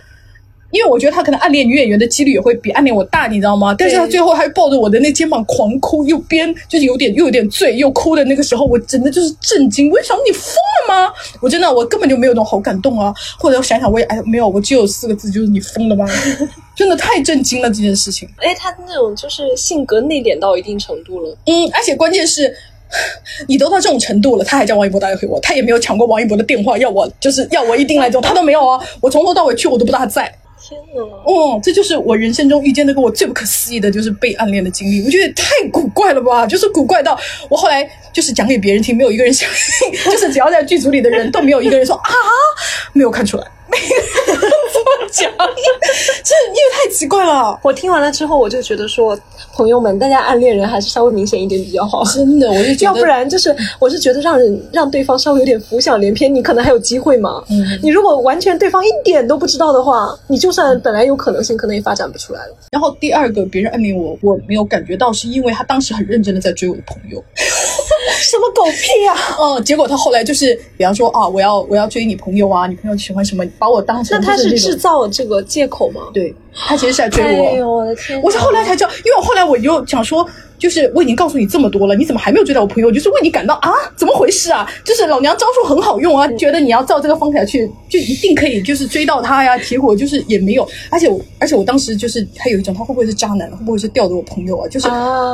[0.73, 3.75] 因为我觉得他可能暗恋女演员的几率也会比暗恋我大，你知道吗？
[3.77, 9.91] 但是他最后还抱着我的那肩膀狂哭，又边就是有点又有点醉又哭的那个时候，我真的就是震惊。
[9.91, 11.13] 我想你疯了吗？
[11.39, 13.13] 我真的我根本就没有那种好感动啊！
[13.37, 16.07] 或者我想想，我也哎没有，我只有四个字，就是你疯了吗？
[16.75, 18.27] 真的太震惊了这件事情。
[18.37, 21.37] 哎，他那种就是性格内敛到一定程度了。
[21.45, 22.51] 嗯，而且关键是，
[23.47, 28.83] 你都到这种程度了，他还叫王一博打给我，他也没有抢过王一博的电话要我就是要我一定来种，他都没有啊！
[28.99, 30.33] 我从头到尾去我都不知道他在。
[30.73, 31.13] 天呐！
[31.25, 35.03] 哦，这就是我人生中遇见那个我最不可思议的，就是被暗恋的经历。
[35.03, 42.11] 我觉得太古怪了吧，就是古怪到我后来就是讲给别人听，没有一个人相信， 就是只要在剧组里的人都没有一个人说啊，
[42.93, 43.45] 没有看出来。
[43.71, 47.59] 这么讲，这因为太奇怪了。
[47.63, 49.17] 我听完了之后，我就觉得说，
[49.53, 52.03] 朋友们，大家暗恋人还是稍微明显一点比较好。
[52.05, 57.43] 真的，我就觉得，要不然就是，我是觉得让人让对方稍微有点浮想联翩，你可能还有机会嘛。
[57.49, 62.55] 嗯，你如果完全对方一点都不知道的话，你就算本来有可能性，可能也发展不出来了。
[62.71, 67.23] 然后第二个，别人暗恋我，我没有感觉到，是因为他当时很认真的在追我的朋友。
[68.21, 69.15] 什么狗屁啊！
[69.39, 76.01] 嗯，结果他后来就是，比方说啊，我要我要追你朋友啊，你朋友喜欢什么，把我当成那他是制造这个借口吗？
[76.13, 77.47] 对他其实是在追我。
[77.47, 78.21] 哎呦我的天！
[78.21, 80.27] 我是后来才知道，因为我后来我就想说。
[80.63, 82.89] 就是我已经告诉你这么多了，你怎么还没有追到我朋友？
[82.89, 84.65] 就是为你感到啊，怎么回事啊？
[84.85, 89.57] 就是老娘招数很好用啊，觉得你要照这个方法去，就一定可以，就是追到他呀。
[89.57, 93.51] 结果就是也没有，而且我，而且我当时就是还有一种，他会不会是渣男？
[93.51, 94.65] 会不会是吊着我朋友啊？
[94.69, 94.87] 就是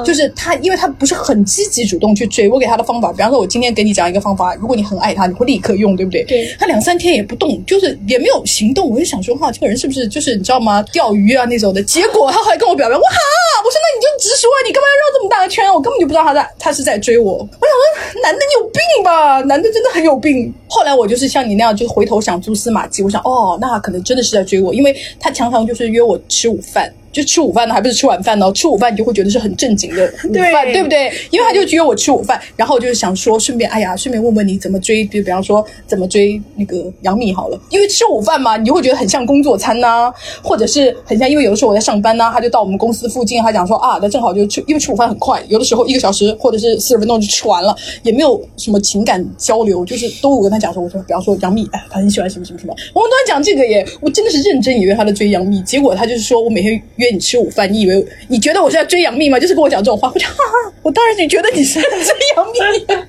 [0.04, 2.50] 就是他，因为他不是很积极主动去追。
[2.50, 6.24] 我给他的方法，比方说，我今天给你讲一个方法，如果你很爱他，你会立刻用，对不对？
[6.24, 6.52] 对。
[6.60, 8.90] 他两三天也不动，就是也没有行动。
[8.90, 10.84] 我就想说，哈，这个人是不是就是你知道吗？
[10.92, 11.84] 钓鱼啊那种的。
[11.84, 13.18] 结果他后来跟我表白，我哈，
[13.64, 15.72] 我说那你就直说，你干嘛要绕这么大个圈？
[15.72, 16.00] 我根本。
[16.00, 17.34] 就不知道他在，他是在追我。
[17.34, 19.42] 我想说，男的你有病吧？
[19.42, 20.54] 男的真的很有病。
[20.70, 23.04] 后来我就是像你那样，就回头想蛛丝马迹。
[23.04, 26.90] 我想，哦，那可能真的是在追我，因为他常常就是约我吃午饭。
[27.12, 28.52] 就吃午饭呢，还不是吃晚饭呢？
[28.54, 31.12] 吃午饭你就会觉得是很正经的午饭， 对不对？
[31.32, 37.60] 因为他就约我吃午饭，然后就是想说顺便，哎呀，顺便问问你怎么追，就比方说怎么追那个杨幂好了。
[37.70, 40.12] 因为吃午饭嘛，你就会觉得很像工作餐呐，
[40.44, 57.80] 或者是很像，因为有的时候我在上班呐，他就到我们公司附近，他讲说啊，那正好就吃，因为吃午饭很快，有的时候一个小时或者是四十分钟就吃完了，也没有什么情感交流，就是都我跟他讲说，我说比方说杨幂，哎，他很喜欢什么什么什么，我们都在讲这个耶，我真的是认真以为他在追杨幂，结果他就是说我每天约你吃午饭，你。
[57.80, 59.40] 以为你觉得我是在追杨幂吗？
[59.40, 63.06] 就是跟我讲这种话，我就哈哈，我当然你觉得你是在追杨幂，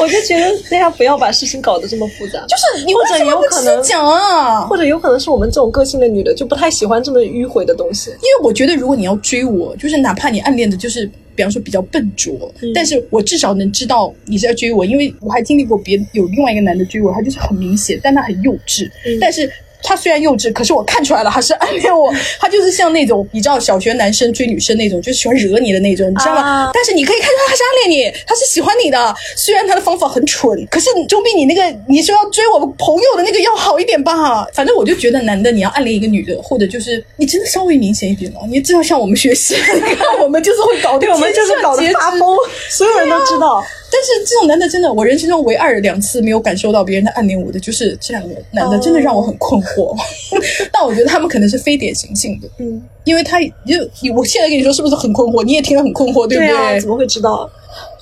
[0.00, 2.44] 我就觉得大家不要把事情搞得这么复杂。
[2.50, 8.10] 就是你或者有可能讲啊，或者有可能是我们这种个性的女的就不太喜欢这么迂回的东西。
[8.10, 19.48] 因为我觉得如果你要追我，就是哪怕你暗恋的就是比方说比较笨拙，但是我至少能知道你是在追我，因为我还经历过别有另外一个男的追我，他就是很明显，但他很幼稚，但是。
[19.82, 22.12] 他虽然幼稚，可是我看出来了，他是暗恋我。
[22.38, 26.70] 他就是像那种你知道小学男生追女生那种，就喜欢惹你的那种，你知道吗？
[26.74, 29.14] 但是你可以看出他是暗恋你，他是喜欢你的。
[29.36, 34.44] 虽然他的方法很蠢，可是总比你那个你说要追我朋友的那个要好一点吧。
[34.52, 42.36] 反正我就觉得男的你要暗恋一个女的，或者就是你真的稍微明显一点了，你知道像我们学习，你看我们就是会搞定，我们就是搞得发疯，
[42.70, 43.64] 所有人都知道。
[43.90, 49.96] 但是这种男的真的，我人生中唯二两次没有感受到别人的暗恋我的，就是这两个男的，真的让我很困惑。
[50.72, 55.42] 但我觉得他们可能是非典型性的，嗯，因为他就我现在跟你说是不是很困惑？
[55.42, 56.80] 你也听得很困惑，对不对？
[56.80, 57.48] 怎么会知道？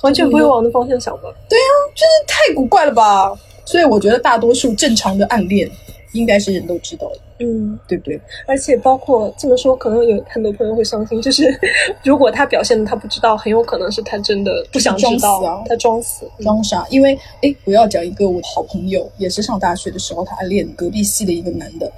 [0.01, 1.23] 完全不会往那方向想吧？
[1.49, 3.31] 对啊，就是太古怪了吧？
[3.65, 5.69] 所以我觉得大多数正常的暗恋。
[6.13, 8.19] 应该是人都知道的，嗯，对不对？
[8.47, 11.21] 而且包括这么说，可能有很多朋友会伤心。
[11.21, 11.43] 就是
[12.03, 16.85] 如果他表现的他不知道，很有可能是他真的不想知道，他装死、装傻。
[16.89, 21.91] 因为哎，我要讲一个我的好朋友，也是上大学的时候，他暗恋隔壁系的一个男的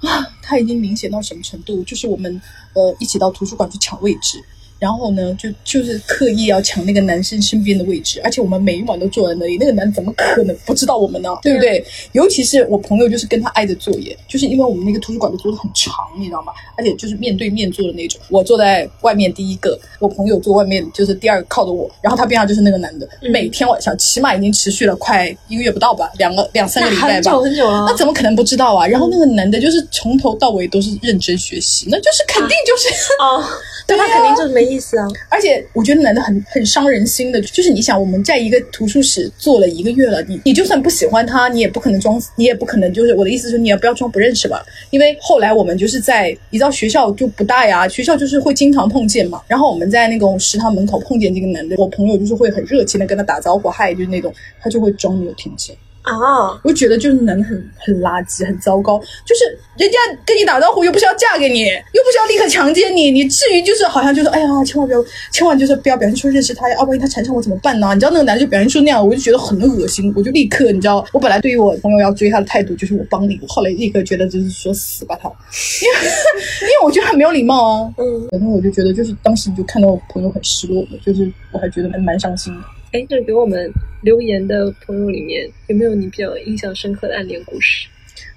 [0.00, 1.82] 啊，他已经明显到什么程度？
[1.84, 2.40] 就是我们
[2.74, 4.38] 呃一起到图书馆去抢位置。
[4.84, 11.30] 然后呢，就就是刻意要抢那个男生身边的位置，而且我们每一晚都坐在那里，那个男怎么可能不知道我们呢？
[11.40, 11.82] 对不对？
[12.12, 16.52] 尤其是我朋友，就是跟他挨着坐耶，就是因为我们那个图书馆的桌子很长，你知道吗？
[16.76, 18.20] 而且就是面对面坐的那种。
[18.28, 27.86] 我坐在外面第一个，我朋友坐外面就是第二个靠着我，然后他边上就是那个男的，每天晚上起码已经持续了快一个月不到吧，两个两三个礼拜吧，很久很久了。
[27.88, 28.86] 那怎么可能不知道啊？
[28.86, 33.42] 然后那个男的就是从头到尾都是认真学习，那就是肯定就是哦。
[33.86, 35.06] 对他肯定就是没意思啊！
[35.28, 44.64] 而且我觉得男的很很伤人心的，就是你想我们在一个图书室坐了一个月了，你你就算不喜欢他，你也不可能装，你也不可能就是我的意思是你也不要装不认识吧？
[44.90, 49.40] 因为后来我们就是在你知道学校就不大呀，学校就是会经常碰见嘛。
[49.46, 55.76] 然后我们在那种食堂门口碰见这个男的，我朋友就是会很热情的跟他打招呼，嗨，就是那种他就会装没有听见。
[56.04, 58.98] 啊，我觉得就是男的很很垃圾，很糟糕。
[59.24, 67.94] 就是人家跟你打招呼，又不是要嫁给你，又不是要立刻强奸你，你至于就是好像就是哎呀，千万不要，千万就是不要表现出认识他，要万一他缠上我怎么办呢？
[67.94, 75.26] 你知道那个男的就表现出那样，我就觉得很恶心，我就立刻你知道，我本来对于我朋友要追他的态度就是我帮你，我后来立刻觉得就是说死吧他，
[75.82, 76.10] 因为
[76.60, 77.94] 因为我觉得很没有礼貌啊。
[77.96, 82.60] 嗯，反正我就觉得就是当时你就看到我朋友很失落，就是我还觉得蛮蛮伤心的。
[82.94, 87.88] 哎，那给我们留言的朋友里面，有没有你比较印象深刻的暗恋故事？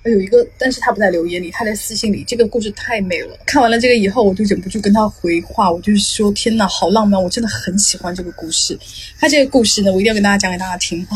[0.04, 2.24] 有一个，但是他不在留言里，他在私信里。
[2.28, 8.76] 这个故事太美了，看完了这个以后，我就忍不住跟他回话，我就是说，天哪，好浪漫，我真的很喜欢这个故事。
[9.20, 11.14] 他这个故事呢，我一定要跟大家讲给大家听啊，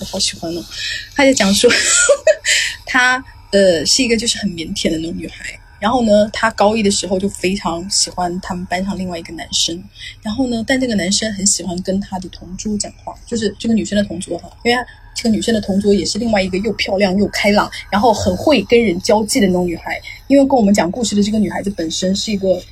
[0.00, 0.62] 我好喜欢哦。
[1.14, 1.70] 他就讲说，
[2.84, 5.58] 他呃是一个就是很腼腆的那种女孩。
[5.82, 9.82] 然后呢，他高一的时候就非常喜欢他们班上另外一个男生。
[10.22, 14.80] 然后呢，但这个男生很喜欢跟他的同桌讲话，就是这个女生的同桌哈，因为
[15.12, 20.00] 这个女生的同桌也是另外一个又漂亮又开朗，然后很会跟人交际的那种女孩。
[20.28, 22.62] 因为跟我们讲故事的这个女孩子本身是一个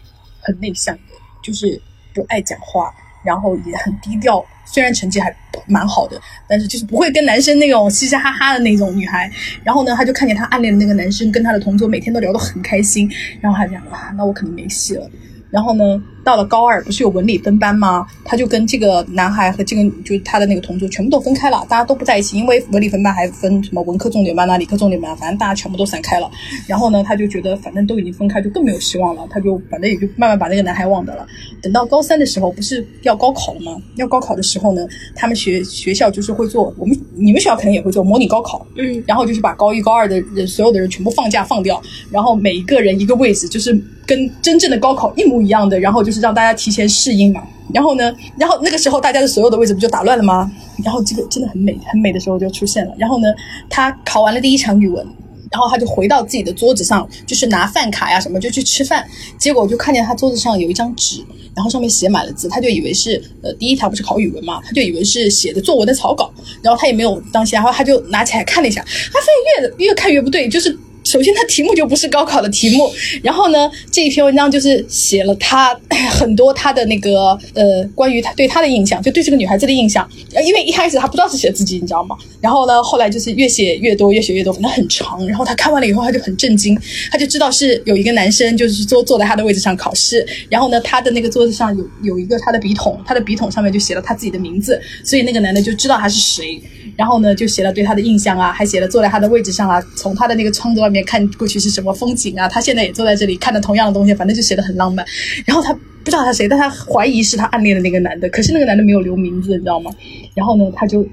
[0.40, 1.02] 很内向的，
[1.42, 1.82] 就是
[2.14, 2.94] 不爱讲话，
[3.24, 4.46] 然后也很低调。
[4.70, 5.34] 虽然成绩还
[5.66, 9.30] 蛮好的，但是就是不会跟男生那种嘻嘻哈哈的那种女孩。
[9.64, 15.10] 然后呢，她就看见她暗恋的那个男生跟她的同桌每天都聊得很开心，然后她讲哇，那我可能没戏了。
[15.50, 15.84] 然后呢？
[16.24, 18.06] 到了高二，不是有文理分班吗？
[18.24, 26.30] 他就跟这个男孩和这个就是他的那个同桌全部都分开了，大家都不在一起，因为文理分班还分什么文科重点班啊、理科重点班，反正大家全部都散开了。
[26.66, 31.26] 然后呢，他就觉得反正都已经分开，就更没有希望了，他就反正也就慢慢把那个男孩忘掉了。
[31.62, 33.76] 等到高三的时候，不是要高考了吗？
[33.96, 41.80] 要高考的时候呢，他们学学校就是会做，我们你们学校肯定也会做模拟高考，嗯，然后就是把高一高二的人所有的人全部放假放掉，
[42.10, 46.90] 然后每一个人一个位置，就是跟真正的高考一模一样的，然后就就是让大家提前。
[46.90, 47.40] 适应嘛，
[47.72, 50.50] 然后呢，然后那个时候大家的所有的位置不就打乱了吗？
[50.82, 52.92] 然后这个真的很美，很美的时候就出现了。
[52.98, 53.28] 然后呢，
[53.68, 55.06] 他考完了第一场语文，
[55.52, 59.06] 然后他就回到自己的桌子上，就是拿饭卡呀什么就去吃饭。
[59.38, 70.76] 结果就看见他桌子上有一张纸，然后上面写满了字，他就以为是呃第一条不是考语文嘛，他就以为是写的作文的草稿，然后他也没有当心，然后他就拿起来看了一下，他发现越越看越不对，就是。
[71.10, 72.88] 首先，它题目就不是高考的题目。
[73.20, 75.76] 然后呢，这一篇文章就是写了他
[76.08, 80.08] 很多他的那个呃，关于他对他的印象，就对这个女孩子的印象。
[80.46, 82.16] 因为一开始他不知道是写自己，你知道吗？
[82.40, 85.26] 然后呢，后来就是越写越多，越写越多，反正很长。
[85.26, 86.78] 然后他看完了以后，他就很震惊，
[87.10, 90.24] 他就知道是有一个男生就是坐坐在他的位置上考试。
[90.48, 96.62] 然后呢，他的那个桌子上有有一个他的笔筒，他的笔筒上面就写了他自己的名字，所以那个男的就知道他是谁。
[96.96, 105.04] 然后呢，就写了对他的印象啊，还写了坐在他的位置上啊，从他的那个窗子外面看过去是什么风景啊，他现在也坐在这里看着同样的东西，反正就写的很浪漫。
[105.46, 109.90] 然后他不知道他谁，但他怀疑是他暗恋的那个男的，可是那个男的没有留名字，你知道吗？
[110.34, 111.06] 然后呢，他就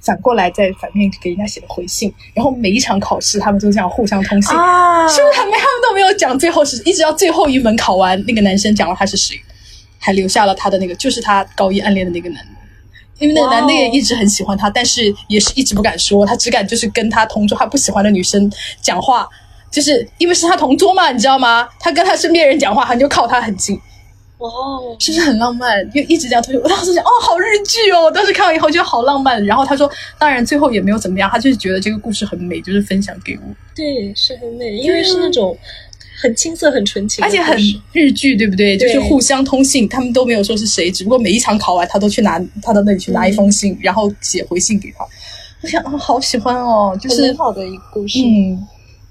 [0.00, 2.12] 反过来在反面给人家写的回信。
[2.34, 5.36] 然后每一场考试，他们就这样互相通信，是不是？
[5.36, 9.38] 他们他们都没有讲，最后是一直到最后一门考完，那个男生讲了他是谁，
[9.98, 12.50] 还留下了他的那个，就是他高一暗恋的那个男的。
[13.18, 18.50] 因为那个男的也一直很喜欢她，但是也是一直不敢说，他只敢就是跟他同桌他不喜欢的女生
[18.82, 19.28] 讲话，
[19.70, 21.68] 就是因为是他同桌嘛，你知道吗？
[21.78, 23.78] 他跟他身边人讲话，他就靠他很近。
[24.38, 25.88] 哦，是不是很浪漫？
[25.90, 28.02] 就一直这样同学，我当时想，哦，好日剧哦！
[28.02, 29.42] 我当时看完以后觉得好浪漫。
[29.46, 33.54] 然后他说，当然最后也没有怎么样，他就是觉得这个故事很美，就是分享给我。
[33.74, 35.56] 对，是很美，因为是那种。
[36.24, 37.54] 很青涩，很纯情，而且很
[37.92, 38.78] 日剧，对不对？
[38.78, 45.06] 就是互相通信，他们都没有说是谁，只不过每一场考完，他都去拿他到那里去拿一封信，然后写回信给他。
[45.60, 48.20] 我想啊，好喜欢哦，就是很好的一个故事。
[48.20, 48.58] 嗯，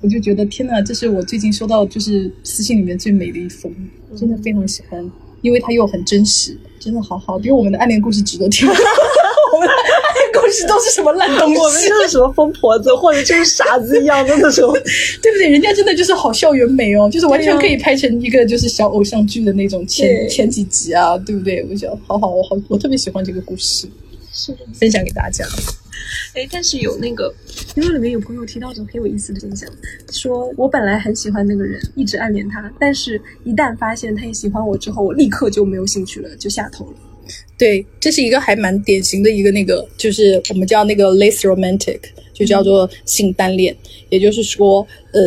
[0.02, 3.72] 我就觉得天哪，这是我最近收到就是私信里面最美的一封，
[4.18, 5.12] 真的非常喜欢，
[5.44, 8.68] 因为它又很真实，真的好好，比我们的暗恋故事值得听。
[10.40, 11.58] 故事都是什么烂东西？
[11.60, 14.74] 我们就是什么疯婆子或者就是傻子一样的那种，
[15.22, 15.50] 对不对？
[15.50, 21.66] 人家真的就是好校园美哦，就是完全可以拍成一个就是小偶像剧的那种前前几集啊，对不对？
[21.70, 23.88] 我觉得好好，我好，我特别喜欢这个故事，
[24.34, 25.46] 是的，分享给大家。
[26.36, 27.34] 哎，但是有那个，
[27.76, 29.70] 因为里面有朋友提到一种很有意思的现象，
[30.12, 36.94] 说我本来很喜欢那个人，一直暗恋他，但是一旦发现他也喜欢我之后，我立刻就没有兴趣了，就下头了。
[37.58, 42.00] 对，这是一个还蛮典型的一个那个，就是我们叫那个 less romantic，
[42.34, 43.76] 就叫做性单恋，
[44.10, 45.20] 也就是说，呃。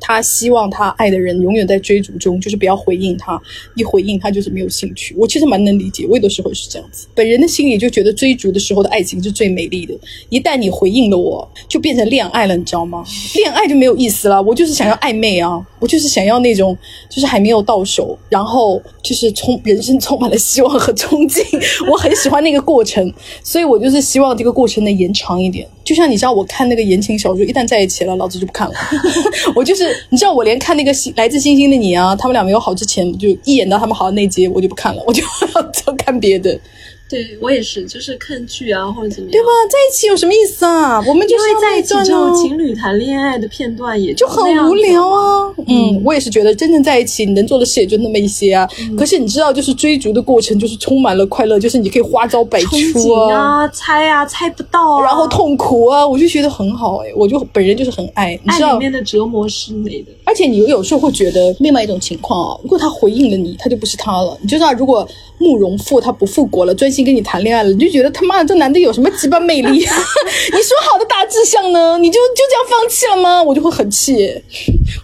[0.00, 3.40] 他希望他爱的人永远在追逐中，就是不要回应他，
[3.74, 5.14] 一回应他就是没有兴趣。
[5.18, 7.06] 我其实蛮能理解，我有的时候是这样子。
[7.14, 9.94] 本人的心里就觉得追逐的时候的爱情是最美丽的，
[10.28, 13.04] 一旦你回应了我，就变成恋爱了，你知道吗？
[13.34, 14.42] 恋爱就没有意思了。
[14.42, 16.76] 我就是想要暧昧啊，我就是想要那种，
[17.10, 21.42] 就是还没有到手，然后就是充人生充满了希望和憧憬。
[21.90, 25.68] 我很喜欢那个过程，所以我就是希望这个过程能延长一点。
[25.88, 28.74] 就像你知道，我看那个言情小说，一旦在一起了，老子就不看了。
[29.56, 35.22] 我就是，你知道，我连看那个《星来自星星的你》啊，他们俩没有好之前，就一演到他们好的那集，我就不看了，我就
[35.86, 36.60] 要看别的。
[37.08, 39.48] 对我也是，就是看剧啊或者怎么样，对吧？
[39.70, 41.02] 在一起有什么意思啊？
[41.06, 45.50] 我们就是在一起之后，情侣谈恋爱的片段也就很无聊啊。
[45.66, 48.68] 嗯，我也是觉得真正在一起，你能做的事也就那么一些啊。
[48.96, 60.12] 可是你知道，就是追逐的过程，就是充满了快乐，就是你可以花招百出啊，猜啊，猜不到，然后痛苦啊，我就觉得很好哎，我就本人就是很爱，你知道里面的折磨是美的。
[60.24, 64.36] 而且你有时候会觉得另外一种情况啊，如果他回应了你，他就不是他了。
[64.42, 69.68] 你就知道，如果慕容复他不复国了，专心跟你谈恋爱了，你就觉得他妈的这男的有什么鸡巴魅力？
[69.78, 71.98] 你说好的大志向呢？
[71.98, 73.42] 你就就这样放弃了吗？
[73.42, 74.34] 我就会很气，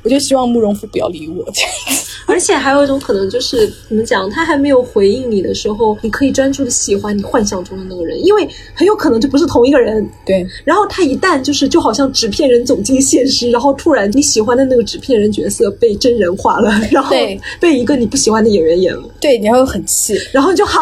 [0.03, 1.45] 我就希望慕容复不要理我。
[2.27, 10.09] 而且还有一种可能就是怎么讲，他还没有回应你的时候，你可以专注的喜欢你幻想中的那个人，因为很有可能就不是同一个人。
[10.25, 10.47] 对。
[10.65, 17.15] 然后他一旦就是就好像纸片人走进现实，然后突然你喜欢的那个纸片人角色被真人化了，然后
[17.61, 20.15] 被一个你不喜欢的演员演了，对，你会很气。
[20.33, 20.81] 然后就好，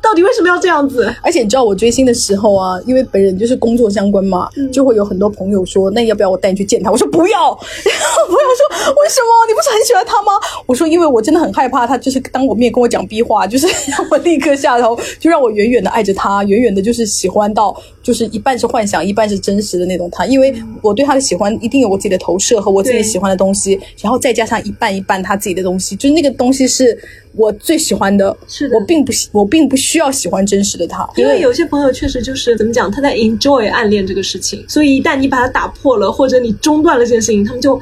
[0.00, 1.12] 到底为什么要这样子？
[1.22, 6.90] 而且你知道我追星的时候啊，因为本人就是工作相关嘛，就会有很多朋友说，那要不要我带你去见他？
[6.90, 7.38] 我说不要。
[7.38, 9.46] 然后朋友说为什么？
[9.48, 10.32] 你不是很喜欢他吗？
[10.66, 20.26] 我说因为我真的很害怕他，就是当我面跟我讲逼话，就是让我立刻下头，就让我远远的爱着他，远远的就是喜欢到就是一半是幻想，一半是真实的那种他。
[20.26, 26.98] 因为我对他的喜欢一定有我自己的投射和我自己喜欢的东西，然后再加上一半一半他自己的东西，就是那个东西是。
[27.34, 37.80] 我最喜欢的，是的我并不我并不需要喜欢真实的他，因为有些朋友确实就是怎么讲，他在 enjoy 暗恋这个事情，所以一旦你把它打破了，或者你中断了这件事情，他们就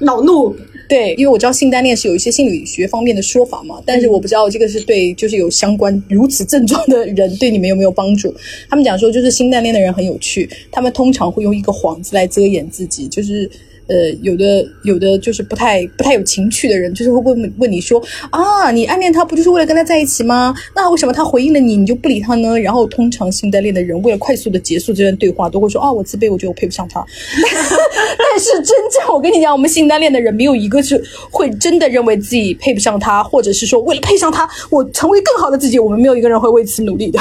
[0.00, 0.52] 恼怒。
[0.90, 8.34] 对，因为我知道性单恋是有一些心理学方面的说法嘛，但是我不知道这个是对就是有相关如此症状的人对你们有没有帮助。
[8.68, 13.48] 他们讲说，就是性单恋的人很有趣，他们通常会用一个幌子来遮掩自己，就是。
[13.90, 18.00] 呃，有的有的就是不太不太有情趣的人，就是会问问你说
[18.30, 20.54] 啊，你暗恋他不就是为了跟他在一起吗？
[20.76, 22.56] 那为什么他回应了你，你就不理他呢？
[22.60, 27.04] 然后通常性单恋的人为了快速的结束这段对话，都会说啊，我自卑，我觉得我配不上他。
[27.42, 37.18] 但是真正我跟你讲，我们性单恋的人没有一个是会真的认为自己配不上他，或者是说为了配上他，我成为更好的自己，我们没有一个人会为此努力的。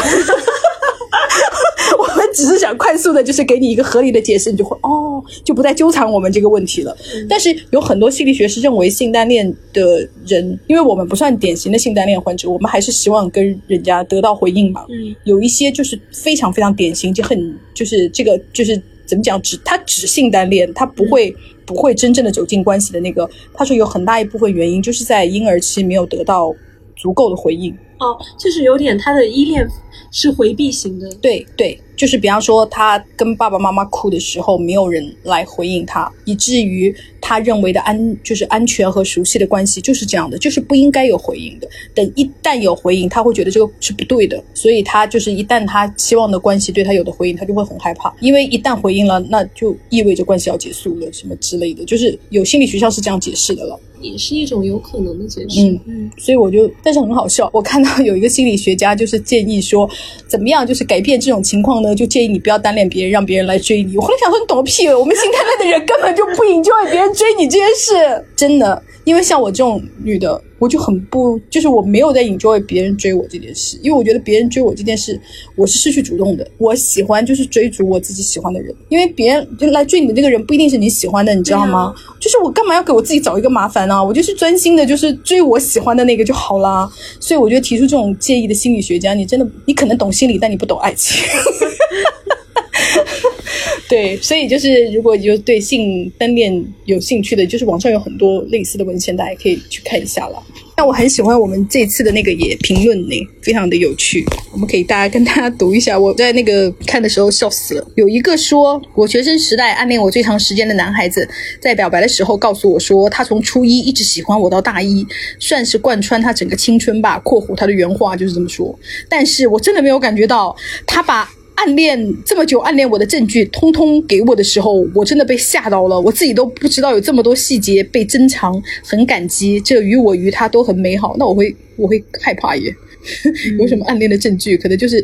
[1.97, 6.95] 我们只是想快速的，就是给你一个合理的解释，你就会哦，就不再纠缠我们这个问题了。
[7.27, 14.85] 但是有很多心理学是认为性单恋的人，因为我们不算典型的性单恋患者，我们还是希望跟人家得到回应嘛。
[14.89, 23.27] 嗯，有一些就是非常非常典型，就很就是这个就是怎么讲，只他只性单恋，他不会不会真正的走进关系的那个。
[23.53, 26.53] 他说有很大一部分原因就是在婴儿期没有得到
[26.95, 27.75] 足够的回应。
[27.99, 29.67] 哦，就是有点他的依恋
[30.11, 31.79] 是回避型的，对对。
[31.95, 41.67] 就是比方说，他跟爸爸妈妈哭的时候，没有人来回应他，以至于他认为的安就是安全和熟悉的关系就是这样的，就是不应该有回应的。
[41.93, 55.61] 等一旦有回应，他会觉得这个是不对的，所以他就是一旦他期望的关系对他有的回应，他就会很害怕，因为一旦回应了，那就意味着关系要结束了，什么之类的，就是有心理学校是这样解释的了，也是一种有可能的解释。
[55.61, 59.89] 嗯嗯，所以我就，但是很好笑， 我看到有一个心理学家就是建议说，
[60.27, 61.93] 怎么样就是改变这种情况呢？
[61.95, 63.95] 就建议你不要单恋别人，让别人来追你。
[63.97, 64.87] 我后来想说，你懂个屁！
[64.87, 68.81] 我们新单恋的人根本就不引咎别人追你这件事， 真的。
[69.09, 75.19] 因为像我这种女的，我就很不，就是我没有在 enjoy 别人追我这件事，因为我觉得别人追我这件事，
[75.55, 76.47] 我是失去主动的。
[76.59, 81.91] 我喜欢就是追逐我自己喜欢的人，因为别人就来追你的那个人不一定是你喜欢的，你知道吗？
[82.19, 84.05] 就是我干嘛要给我自己找一个麻烦呢？
[84.05, 86.87] 我就是专心的，就是追我喜欢的那个就好啦。
[87.19, 91.19] 所以我觉得提出这种建议的心理学家，你真的你可能懂心理，但你不懂爱情。
[93.89, 100.41] 对，所以就是如果有对性单恋有兴趣的，就是网上有很多类似的文献，大家可以去看一下了。
[100.77, 104.23] 那我很喜欢我们这次的那个也评论呢，非常的有趣。
[104.53, 105.99] 我们可以大家跟大家读一下。
[105.99, 107.87] 我在那个看的时候笑死了。
[107.95, 111.27] 有一个说，我学生时代暗恋我最长时间的男孩子，
[111.59, 115.05] 在表白的时候告诉我说，他从初一一直喜欢我到大一，
[115.39, 117.19] 算是贯穿他整个青春吧。
[117.19, 118.77] 括弧他的原话就是这么说。
[119.09, 120.55] 但是我真的没有感觉到
[120.85, 121.29] 他把。
[121.59, 125.99] 暗恋这么久，暗恋我的证据通通给我的时候，我真的被吓到了。
[125.99, 129.59] 我自己都不知道有这么多细节被珍藏，很感激。
[129.59, 131.17] 这于我于他都很美好。
[131.19, 132.73] 那我会我会害怕耶？
[133.59, 134.55] 有什么暗恋的证据？
[134.55, 135.03] 可能就是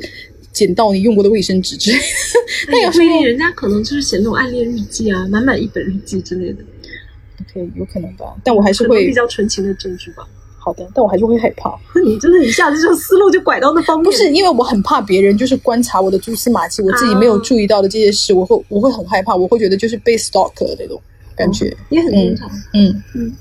[0.53, 2.03] 捡到你用过的卫生纸之类的。
[2.69, 6.59] 那有时候人家可能就是写那种暗恋日记啊，满满一本日记之类的。
[7.41, 8.33] OK，有可能吧。
[8.45, 10.25] 但我还是会比较纯情的证据吧。
[10.65, 11.69] 好的，但我还是会害怕。
[11.93, 14.05] 那 你真的一下子就思路就拐到那方面？
[14.05, 20.99] 不是，因为我很怕别人就是观察我的蛛丝马迹，我自己没有注意到的这些事，我会我会很害怕，我会觉得就是被 stalk 的那种
[21.35, 22.49] 感觉，也很正常。
[22.73, 23.31] 嗯嗯。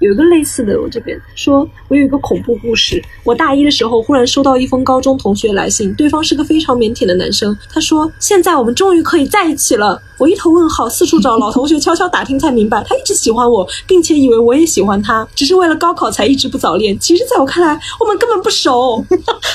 [0.00, 3.02] 有一个类似的，我这边说，我有一个恐怖故事。
[3.22, 7.54] 我大一的时候，忽然收到一封高中同学来信，对方是个非常腼腆的男生。
[7.70, 16.98] 他说：“现在我们终于可以在一起了。”我一头问号，四处找老同学悄悄打听，才明白他一直喜欢我，并且以为我也喜欢他，只是为了高考才一直不早恋。
[16.98, 19.04] 其实，在我看来，我们根本不熟，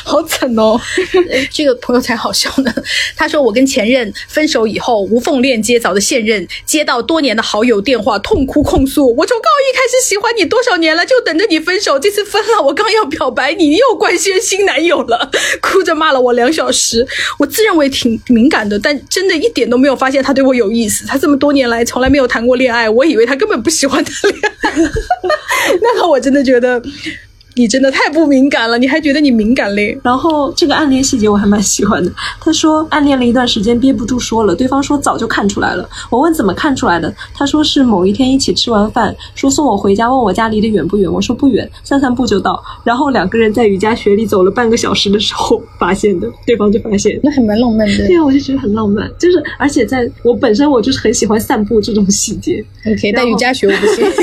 [0.03, 0.79] 好惨哦！
[1.51, 2.71] 这个朋友才好笑呢。
[3.15, 11.97] 他说：“我跟前任分手以后，无缝链接找的现任，接到多年的好友电话，痛哭控诉：我从高一开始喜欢。”你多少年了，就等着你分手。
[11.97, 15.31] 这次分了，我刚要表白，你又官宣新男友了，
[15.61, 17.05] 哭着骂了我两小时。
[17.39, 21.05] 我自认为挺敏感的，但真的一点都没有发现他对我有意思。
[21.05, 24.73] 他这么多年来从来没有谈过恋爱，我以为他根本不喜欢谈恋爱。
[25.81, 26.81] 那个我真的觉得。
[27.57, 29.97] 你真的太不敏感了，你还觉得你敏感嘞？
[30.03, 32.11] 然后这个暗恋细节我还蛮喜欢的。
[32.41, 35.89] 他说暗恋了一段时间，憋不住说了，对方说早就看出来了。
[36.09, 42.61] 我问怎么看出来的，他说是某一天一起吃完饭，说送我回家，问我家离得远不远，我说不远，散散步就到。
[42.83, 48.05] 然后两个人在瑜伽学里走了半个小时的时候发现的，对方就发现，那还蛮浪漫的。
[48.05, 52.61] 对啊，我就觉得很浪漫，就是而且在我本身我就是很喜欢散步这种细节。
[52.85, 54.05] OK，但瑜伽学我不行。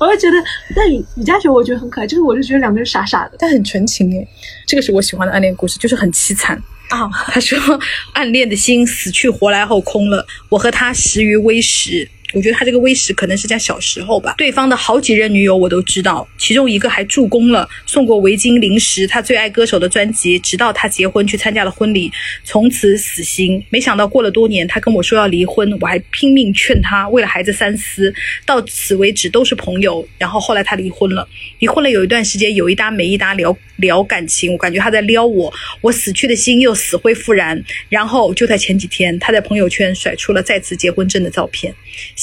[0.00, 0.36] 我就觉得，
[0.74, 4.26] 但瑜瑜伽学我觉得很可爱，就是我就觉得两个人傻傻的，但很纯情诶。
[4.66, 6.56] 这个是我喜欢的暗恋故事，就是很凄惨
[6.90, 7.08] 啊。
[7.28, 7.58] 他说，
[8.14, 12.08] 暗恋的心死去活来后空了，我和他食于微时。
[12.32, 14.34] 我觉得他这个微时可能是在小时候吧。
[14.38, 22.10] 对方的好几任女友我都知道，其中一个还助攻了，送过围巾、零食，他最爱歌手的专辑，直到他结婚去参加了婚礼，
[22.44, 23.64] 从此死心。
[23.70, 28.12] 没想到过了多年，他跟我说要离婚，我还拼命劝他，为了孩子三思。
[28.46, 30.06] 到此为止都是朋友。
[30.18, 31.28] 然后后来他离婚了，
[31.58, 37.62] 离婚了有一段时间，有一搭没一搭聊聊感情，我感觉他在撩我，我死去的心又死灰复燃。
[37.88, 41.74] 然后就在前几天，他在朋友圈甩出了再次结婚证的照片。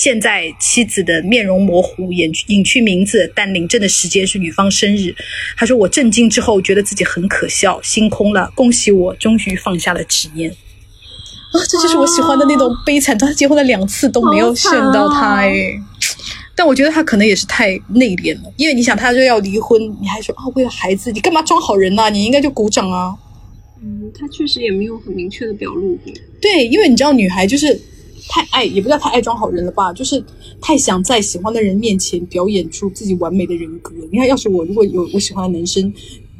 [0.01, 5.13] 现在妻子的面容模糊，隐隐去名字，但领证的时间是女方生日。
[5.57, 8.49] 他说：“我震惊之后，觉得自己很可笑，心空了。
[8.55, 10.49] 恭喜我，终于放下了执念。”
[11.51, 13.17] 啊，这就是我喜欢的那种悲惨。
[13.17, 15.53] 他结婚了两次都没有选到他，哎，
[16.55, 18.53] 但我觉得他可能也是太内敛了。
[18.55, 22.09] 因为你想，他就要离婚，你还说啊，为了孩子，你干嘛装好人呢？
[22.09, 23.13] 你应该就鼓掌啊。
[23.83, 26.13] 嗯，他确实也没有很明确的表露过。
[26.41, 27.77] 对，因为你知道，女孩就是。
[28.29, 30.23] 太爱也不叫太爱装好人了吧，就是
[30.61, 33.91] 太想在喜欢的人面前表演出自己完美的人格。
[34.11, 35.91] 你看，要是我如果有我喜欢的男生。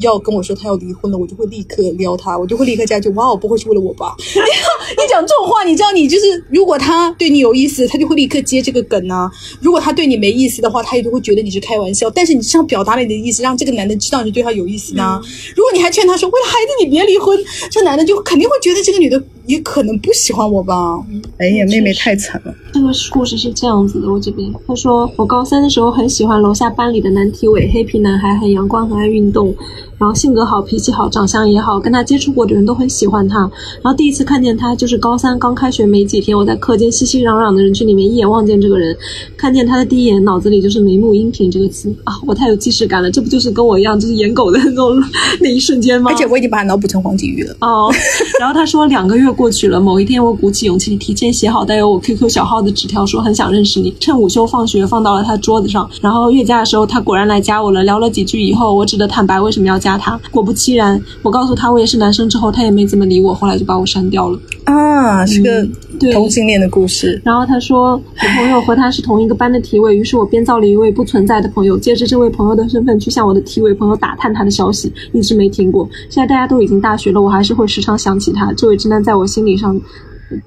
[0.02, 4.16] 要跟我说他要离婚了，我就会立刻撩他，我就会立刻加一句哇，不会是为了我吧？
[4.92, 9.30] 你讲这种话，你知道你就是，如果他对你有意思，他就会立刻接这个梗啊；
[9.62, 12.10] 如果他对你没意思的话，他也就会觉得你是开玩笑。
[12.10, 15.20] 但是你是要表达你的意思，让这个男的知道你对他有意思呢。
[15.56, 17.38] 如果你还劝他说为了孩子你别离婚，
[17.72, 21.00] 这男的就肯定会觉得这个女的也可能不喜欢我吧？
[21.38, 22.54] 哎呀，妹妹太惨了。
[22.74, 29.56] 这个故事是这样子的，我这边他说我高三的时候很喜欢楼下班里的男体委黑皮男孩，很阳光，很爱运动。
[29.98, 33.40] 然后性格好，脾气好，长相也好，跟他接触过的人都很喜欢他。
[33.40, 38.96] 然后第一次看见他，就是高三刚开学没几天，我在课间熙熙攘攘的人群里面一眼望见这个人，
[39.36, 44.96] 看见他的第一眼，脑子里就是“眉目音频”这个词啊，我太有既视感了，这不就是跟我一样，就是演狗的那种
[45.42, 46.10] 那一瞬间吗？
[46.10, 47.54] 而且我已经把他脑补成黄景瑜了。
[47.60, 47.92] 哦，
[48.40, 55.90] 然后他说两个月过去了，某一天我鼓起勇气提前写好带有我 QQ 小号的纸条，说很想认识你，趁午休放学放到了他桌子上。
[56.00, 59.80] 然后月假的时候，他果然来加我了，聊了几句以后，我只得坦白为什么要。
[59.80, 64.38] 加他，果不其然，我告诉他我也是男生之后，他也没怎么理我，后来就把我删掉了。
[64.70, 65.68] 啊，是个
[66.14, 67.20] 同性恋的故事。
[67.26, 75.90] 然后他说，我朋友和他是同一个班的体委，于是我编造了一位不存在的朋友，借着这位朋友的身份去向我的体委朋友打探他的消息，一直没停过。
[76.10, 78.54] 现在大家都已经大学了，我还是会时常想起他。
[78.54, 79.80] 这位直男在我心理上。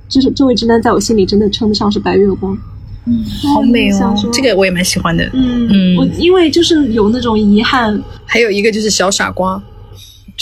[0.08, 2.56] 这这位直男在我心里真的称得上是白月光。
[3.04, 5.28] 嗯，好美哦，这个我也蛮喜欢的。
[5.32, 8.00] 嗯嗯，我因为就是有那种遗憾。
[8.24, 9.60] 还有一个就是小傻瓜。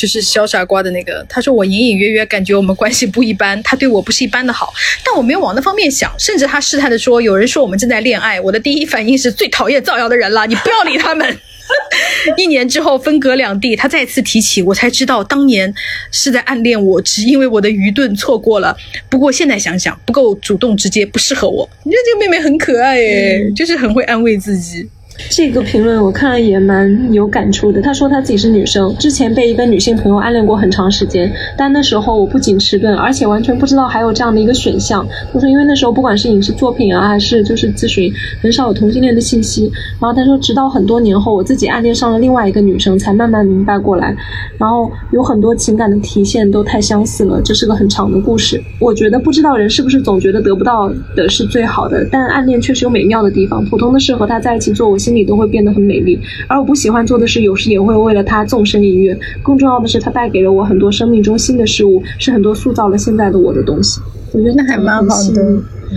[0.01, 4.72] 就是小傻瓜的那个，他说我隐隐约约感觉我们关系不一般，他对我不是一般的好，
[5.05, 11.38] 但我没有往那方面想，甚至他试探的说，有人说我们正在恋爱，我的第一反应是最讨厌造谣的人了，你不要理他们。
[12.38, 15.72] 一年之后分隔两地，他再次提起，我才知道当年
[16.11, 18.74] 是在暗恋我，只因为我的愚钝错过了。
[19.11, 21.68] 不过现在想想，不够主动直接，不适合我。
[21.84, 24.88] 你觉得这个妹妹很可爱诶，就是很会安慰自己。
[25.28, 27.82] 这个评论我看了也蛮有感触的。
[27.82, 35.06] 他说他自己是女生，之前被一个女性朋友暗恋过很长时间，但那时候我不仅迟钝，而且完全不知道还有这样的一个选项。
[35.32, 39.70] 他说因为那时候不管是影视作品啊，还是就是咨询，很少有同性恋的信息。
[40.00, 44.16] 然后他说直到很多年后，我自己暗恋上了另外一个女生，才慢慢明白过来。
[44.58, 48.62] 然后有很多情感的体现都太相似了，这是个很长的故事。
[48.78, 53.64] 我觉得不知道人是不是总觉得得不到的是最好的，但暗恋确实有美妙的地方。
[53.66, 59.18] 普通的事和他在一起做，我心里都会变得很美丽，而我不喜欢做的事，有时也会为了他纵身一跃。
[59.42, 64.00] 更重要的是，他带给了我很多生命中新的事物，是很多塑造了现在的我的东西。
[64.32, 65.42] 我觉得那还蛮好的，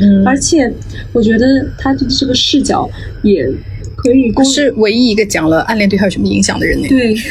[0.02, 0.72] 嗯，而且
[1.12, 1.46] 我觉得
[1.78, 2.90] 他的这个视角
[3.22, 3.48] 也
[4.04, 6.88] 可以是唯一一个讲了暗恋对他有什么影响的人呢？
[6.90, 7.16] 对。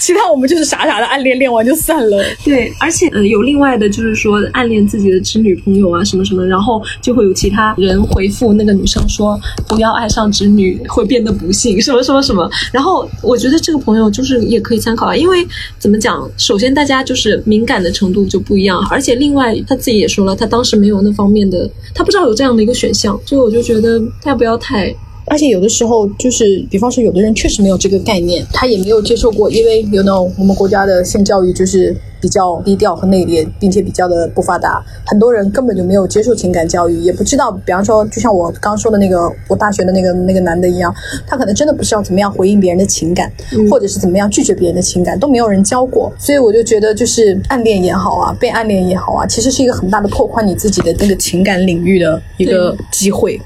[0.00, 2.24] 其他我们就是傻傻的暗恋，恋完就散了。
[2.44, 12.48] 对，而且嗯，有另外的，就是说暗恋自己的侄女朋友啊，什么什么，然后就会有其他人回复那个女生说，不要爱上侄女会变得不幸，什么什么什么。
[12.72, 15.46] 然后我觉得这个朋友就是也可以参考啊，因为
[15.78, 24.94] 怎么讲，首先大家就是敏感的程度就不一样，而且另外他自己也说了，他当时没有那方面的，他不知道有这样的一个选项，所以我就觉得大家不要太。
[25.30, 40.94] 而且有的时候就是，比方说，有的人确实没有这个概念，他也没有接受过，因为 you know 我们国家的性教育就是比较低调和内敛，并且比较的不发达，很多人根本就没有接受情感教育，也不知道，比方说，就像我刚刚说的那个我大学的那个那个男的一样，
[41.26, 43.30] 他可能真的不知道怎么样回应别人的情感，
[43.70, 53.40] 或者是怎么样拒绝别人的情感，都没有人教过，所以我就觉得，就是暗恋也好啊，被暗恋也好啊，其实是一个很大的拓宽你自己的那个情感领域的一个机会。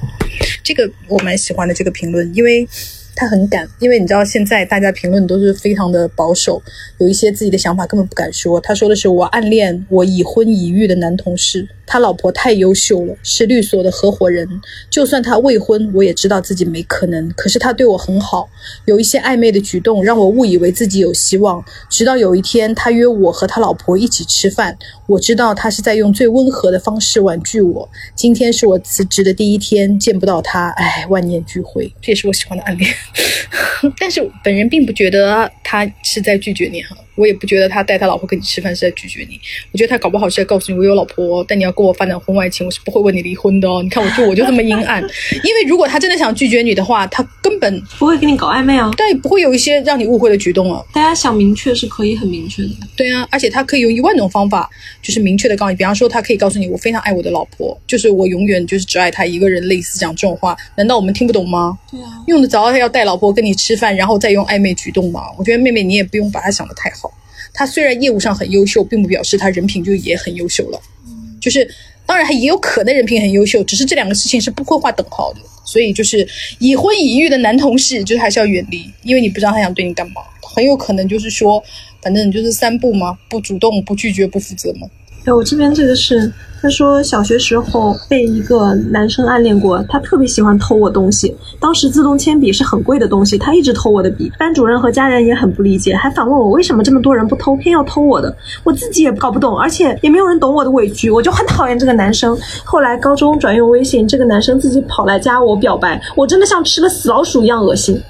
[0.63, 2.69] 这个我蛮喜欢的这个评论，因为。
[3.15, 6.61] 他很敢，因为你知道现在大家评论都是非常的保守，
[6.97, 8.59] 有一些自己的想法根本不敢说。
[8.59, 14.49] 他说的是我暗恋我已婚已育的男同事，他老婆太优秀了，是律所的合伙人。
[14.91, 17.31] 就算他未婚，我也知道自己没可能。
[17.33, 18.49] 可是他对我很好，
[18.87, 21.63] 有一些暧昧的举动让我误以为自己有希望。
[21.91, 24.77] 直到有一天他约我和他老婆一起吃饭，
[25.07, 27.89] 我知道他是在用最温和的方式婉拒我。
[28.15, 31.93] 今天是我辞职的第一天，见不到他，唉， 万念俱灰。
[32.01, 32.91] 这也是我喜欢的暗恋。
[33.99, 36.97] 但是本人并不觉得他是在拒绝你哈。
[37.15, 39.39] 我也不觉得他带他老婆跟你吃饭是在拒绝你，
[39.73, 43.83] 我觉得他搞不好是在告诉你我有老婆，但你要跟我发展婚外情，我是不会问你离婚的哦。
[43.83, 45.03] 你看我就我就这么阴暗，
[45.45, 50.83] 因为如果他真的想拒绝你的话，他根本不会跟你搞暧昧啊，但也不会有一些让你误会的举动啊。
[50.93, 54.69] 大家想明确是可以很明确的，对啊，而且他可以用一万种方法，
[55.03, 61.79] 就是明确的告诉你，比方说他可以告诉你我非常爱我的老婆，就是我永远就是只爱他一个人，类似讲这种话，难道我们听不懂吗？
[61.91, 65.23] 对啊，用得着他要带老婆跟你吃饭，然后再用暧昧举动吗？
[65.39, 67.12] 我觉得妹妹你也不用把他想的太好。
[67.53, 70.81] 他虽然业务上很优秀，并不表示他人品就也很优秀了。
[71.07, 71.69] 嗯，就是
[72.07, 75.41] 当然他也有可能人品很优秀，只是这两个事情是不会画等号的。
[75.65, 76.29] 所以就是
[76.59, 81.63] 已婚已育的男同事，就是还是要远离，因为你不知道他想对你干嘛，很有可能就是说，
[82.03, 84.89] 反正就是三不嘛：不主动、不拒绝、不负责嘛。
[85.25, 91.33] 哎，我这边这个是，他说小学时候被一个男生暗恋过，他特别喜欢偷我东西。
[91.61, 94.33] 当时自动铅笔是很贵的东西，他一直偷我的笔。
[94.37, 98.37] 班主任和家人也很不理解，还反问我为什么这么多人不偷，偏要偷我的。
[98.65, 102.37] 我自己也搞不懂，而且也没有人懂我的委屈，我就很讨厌这个男生。
[102.65, 108.01] 后来高中转用微信，这个男生自己跑来加我表白，我真的像吃了死老鼠一样恶心。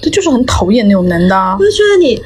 [0.00, 2.20] 这就是很讨厌那种男的，我就觉得你，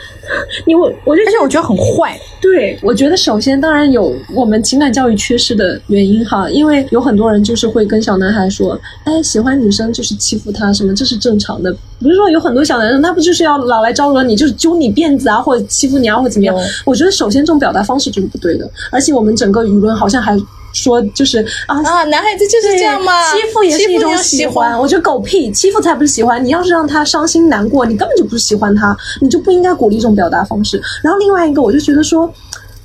[0.66, 2.18] 你我，我就而且我觉得很坏。
[2.40, 11.74] 对，我觉得首先当然有我们情感教育缺失的原因哈，因为有很多人就是会跟小男孩说，哎，喜欢女生就是欺负她什么，这是正常的。
[12.00, 16.57] 不是说有很多小男生，他不就是要老来招惹你，就是揪你辫子啊，或者欺负你啊，或者怎么样？
[16.84, 20.36] 我觉得首先这种表达方式就是不对的，而且我们整个舆论好像还。
[20.72, 24.78] 说就是啊啊，男孩子就是这样嘛，欺负也是一种喜欢。
[24.78, 26.42] 我觉得狗屁，欺负才不是喜欢。
[26.44, 30.80] 你要是让他伤心难过，你根本就不是喜欢他，你就不应该鼓励这种表达方式。
[31.02, 32.32] 然后另外一个，我就觉得说，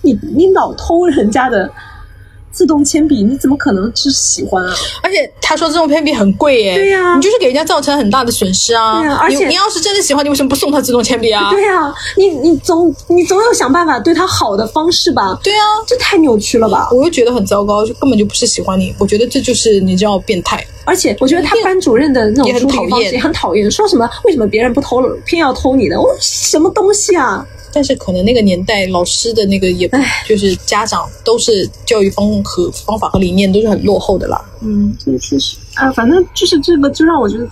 [0.02, 1.70] 你你老偷人家的
[2.58, 4.74] 自动铅笔，你怎么可能是喜欢啊？
[5.04, 9.00] 而且他说自动铅笔很贵耶，对呀你就是给人家造成很大的损失啊。
[9.00, 11.52] 对呀而且你你要是真的喜欢，你为什么不送他自动铅笔啊？
[11.52, 15.40] 对呀、你你总你总有想办法对他好的方式吧？
[15.44, 16.90] 对啊，这太扭曲了吧！
[16.92, 18.92] 我又觉得很糟糕，就根本就不是喜欢你。
[18.98, 20.66] 我觉得这就是你知道变态。
[20.84, 26.00] 而且我觉得他班主任的那种处理方式讨厌也很讨厌，说什么为什么别人不偷了，偏要偷你的？
[26.02, 27.46] 我什么东西啊？
[27.78, 29.96] 但是可能那个年代老师的那个也不
[30.28, 34.44] 就是家长都是教育方和方法和理念都是很落后的啦。
[34.64, 37.48] 嗯，这个确实啊，反正就是这个，就让我觉得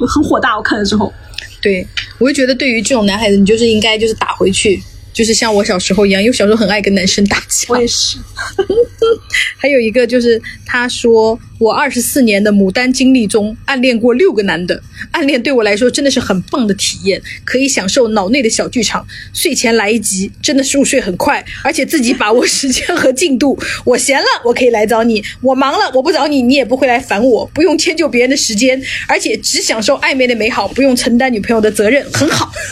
[0.00, 0.56] 我很火大。
[0.56, 1.12] 我看了之后，
[1.60, 1.86] 对，
[2.18, 4.82] 我就觉得对于这种男孩子，你就是应该就是打回去，
[5.12, 7.66] 就是像我小时候一样，因为小时候很爱跟男生打架。
[7.68, 8.18] 我也是。
[9.56, 14.80] 还有一个就是他说，我二十四年的牡丹经历中，暗恋过六个男的，
[15.10, 19.06] 暗恋对我来说真的是很棒的体验，可以享受脑内的小剧场。
[19.32, 23.58] 睡前来一集，真的入睡很快，而且自己把握时间和进度。
[23.84, 32.50] 我闲了，我可以来找你；我忙了，我不找你，你也不会来烦我，不用迁就别人的时间，而且只享受暧昧的美好，不用承担女朋友的责任，很好。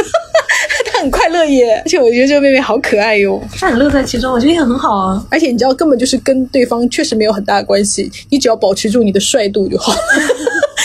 [1.06, 3.40] 他很快乐耶，而且我觉得这个妹妹好可爱哟。
[3.54, 5.24] 她很乐在其中，我觉得也很好啊。
[5.30, 9.94] 而且你知道，根本就是跟对方确实没有很大的关系，你只要保持住你的帅度就好。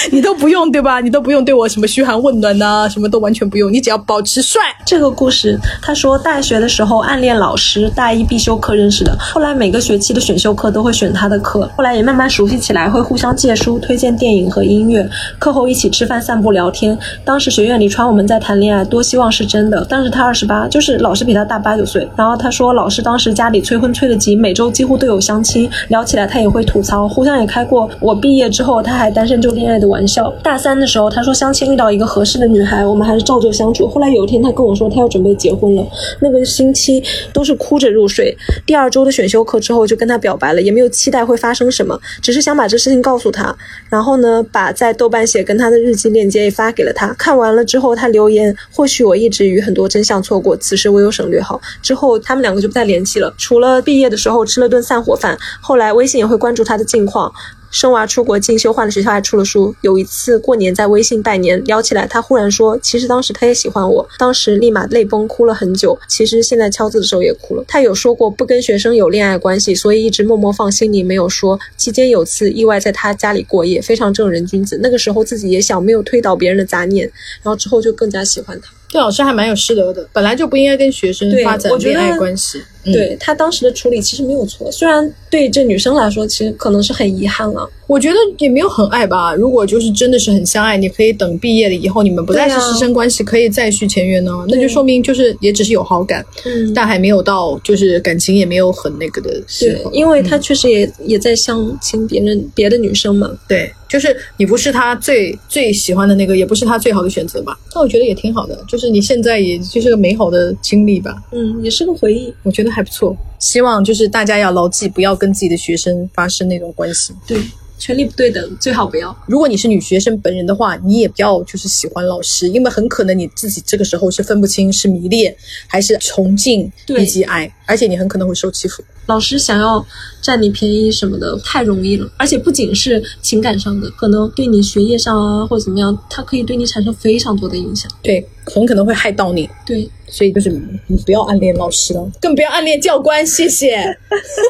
[0.11, 0.99] 你都不用对吧？
[0.99, 4.59] 你都不用对我什么嘘寒问暖呐、什么都完全不用，你只要保持帅。
[4.83, 16.97] 这个故事，他说大学的时候暗恋老师，大一必修课认识的，后来每个学期的选修课都会选他的课，后来也慢慢熟悉起来，会互相借书、推荐电影和音乐，课后一起吃饭、散步、聊天。
[17.23, 19.85] 当时学院里传我们在谈恋爱，多希望是真的。
[19.85, 22.07] 当时他二十八，就是老师比他大八九岁。
[22.15, 30.33] 然后他说，老师当时家里催婚催得急，每周几乎都有相亲，聊起来他也会吐槽，互相也开过我毕业之后他还单身就恋爱的玩笑。
[30.41, 33.87] 大三的时候，他说相亲遇到一个合适的女孩，我们还是照旧相处。
[33.87, 35.85] 后来有一天他跟我说他要准备结婚了，
[36.21, 38.35] 那个星期都是哭着入睡。
[38.65, 43.55] 第二周的选修课之后就跟他表白了，也没有期待会发生什么，只是想把这事情告诉他。
[43.89, 47.13] 然后呢，把在豆瓣写跟他的日记链接也发给了他。
[47.17, 51.59] 看完了之后，他留言：或许我一直与很多真相错过，此时我有省略号。
[51.81, 57.31] 之后他们两个就不再联系了，除了毕业的时候吃了顿散伙饭，后来微信也会关注他的近况。
[57.71, 59.73] 生娃出国进修，换了学校，还出了书。
[59.79, 65.97] 有一次过年在微信拜年，聊起来，他忽然说，其实当时他也喜欢我，当时立马泪崩，哭了很久。
[66.05, 67.63] 其实现在敲字的时候也哭了。
[67.67, 71.57] 他有说过不跟学生有恋爱关系，所以一直默默放心里没有说。
[71.77, 74.77] 期间有次意外在他家里过夜，非常正人君子。
[74.83, 77.09] 那个时候自己也想没有推倒别人的杂念，
[77.41, 78.69] 然后之后就更加喜欢他。
[78.89, 82.61] 这老师还蛮有师德的，本来就不应该跟学生发展恋爱关系。
[82.85, 87.69] 嗯对他当时的处理其实没有错，虽然对这女生来说其实可能是很遗憾了。
[87.87, 89.33] 我觉得也没有很爱吧。
[89.35, 94.31] 如果就是真的是很相爱，你可以等毕业了以后，你们不再是师生关系，可以再续前缘呢。
[94.47, 103.29] 那就说明就是也只是有好感，嗯但还没有到就是感情也没有很那个的时对候。，因为他确实也、也在相亲别人别的女生嘛。
[103.45, 107.59] 对，就是你不是他最最喜欢的那个，也不是他最好的选择吧？
[107.73, 112.33] 但我觉得也挺好的，就是你现在也就是个美好的经历吧，嗯，也是个回忆。
[112.43, 113.15] 我觉得还不错。
[113.39, 117.13] 希望就是大家要牢记，不要跟自己的学生发生那种关系。
[117.27, 117.41] 对，
[117.77, 119.15] 权力不对等，最好不要。
[119.27, 125.35] 如果你是女学生本人的话，你也不要就是喜欢老师，因为很可能你自己这个时候是分不清是迷恋
[125.67, 128.83] 还是崇敬对以及爱，而且你很可能会受欺负。
[129.05, 129.85] 老师想要
[130.21, 137.89] 占你便宜什么的太容易了，而且不仅是情感上的，可能对你学业上啊或者怎么样，他可以对你产生非常多的影响。
[138.03, 139.49] 对，很可能会害到你。
[139.65, 140.49] 对，所以就是
[140.87, 143.25] 你不要暗恋老师了，更不要暗恋教官。
[143.25, 143.75] 谢谢。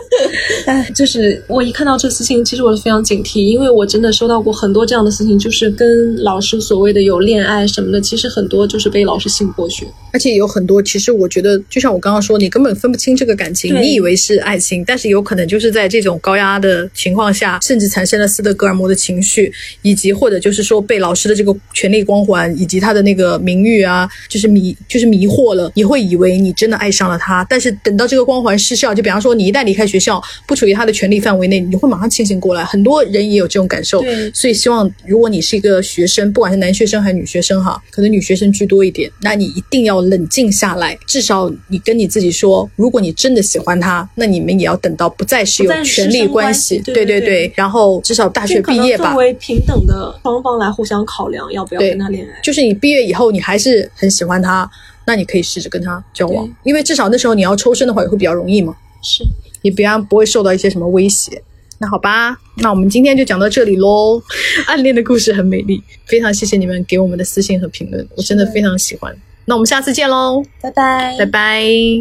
[0.66, 9.88] 哎，就是我一看到这私信，其实我是非常警惕，因为我真的收到过很多这样的私信，就是跟老师所谓的有恋爱什么的，其实很多就是被老师性剥削。
[10.12, 19.52] 而且有很多，其实我觉得，就像我刚刚说，你根本分不清这个感情，你以为是爱情，但是有可能就是在这种高压的情况下，甚至产生了斯德哥尔摩的情绪，
[19.82, 32.66] 以及或者就是说被老师的这个权力光环以及他的那个名誉啊，就是迷就是迷惑了，你会以为你真的爱上了他，但是等到这个光环失效，就比方说你一旦离开学校，不处于他的权力范围内，你会马上清醒过来。
[32.66, 34.04] 很多人也有这种感受，
[34.34, 49.20] 所以希望如果你是一个学生，不管是男学生还是女学生哈，可能女学生居多一点，那你一定要冷静下来，至少你跟你自己说，如果你真的喜欢他，那你们也要等到不再是有权力师生关关系，系对对对对然后至少大学毕业吧作。
[49.20, 52.42] 为平等的双方来互相考量，要不要跟他恋爱。
[52.42, 54.70] 就是你毕业以后，你还是很喜欢他，
[55.06, 59.24] 那你可以试着跟他交往，因为至少那时候你要抽身的话也会比较容易嘛，是，
[59.62, 61.42] 你不然不会受到一些什么威胁。
[61.80, 64.22] 那好吧，那我们今天就讲到这里喽。
[64.68, 69.12] 暗恋的故事很美丽，非常谢谢你们给我们的私信和评论，我真的非常喜欢。
[69.46, 72.00] 那我们下次见喽，拜拜，拜拜。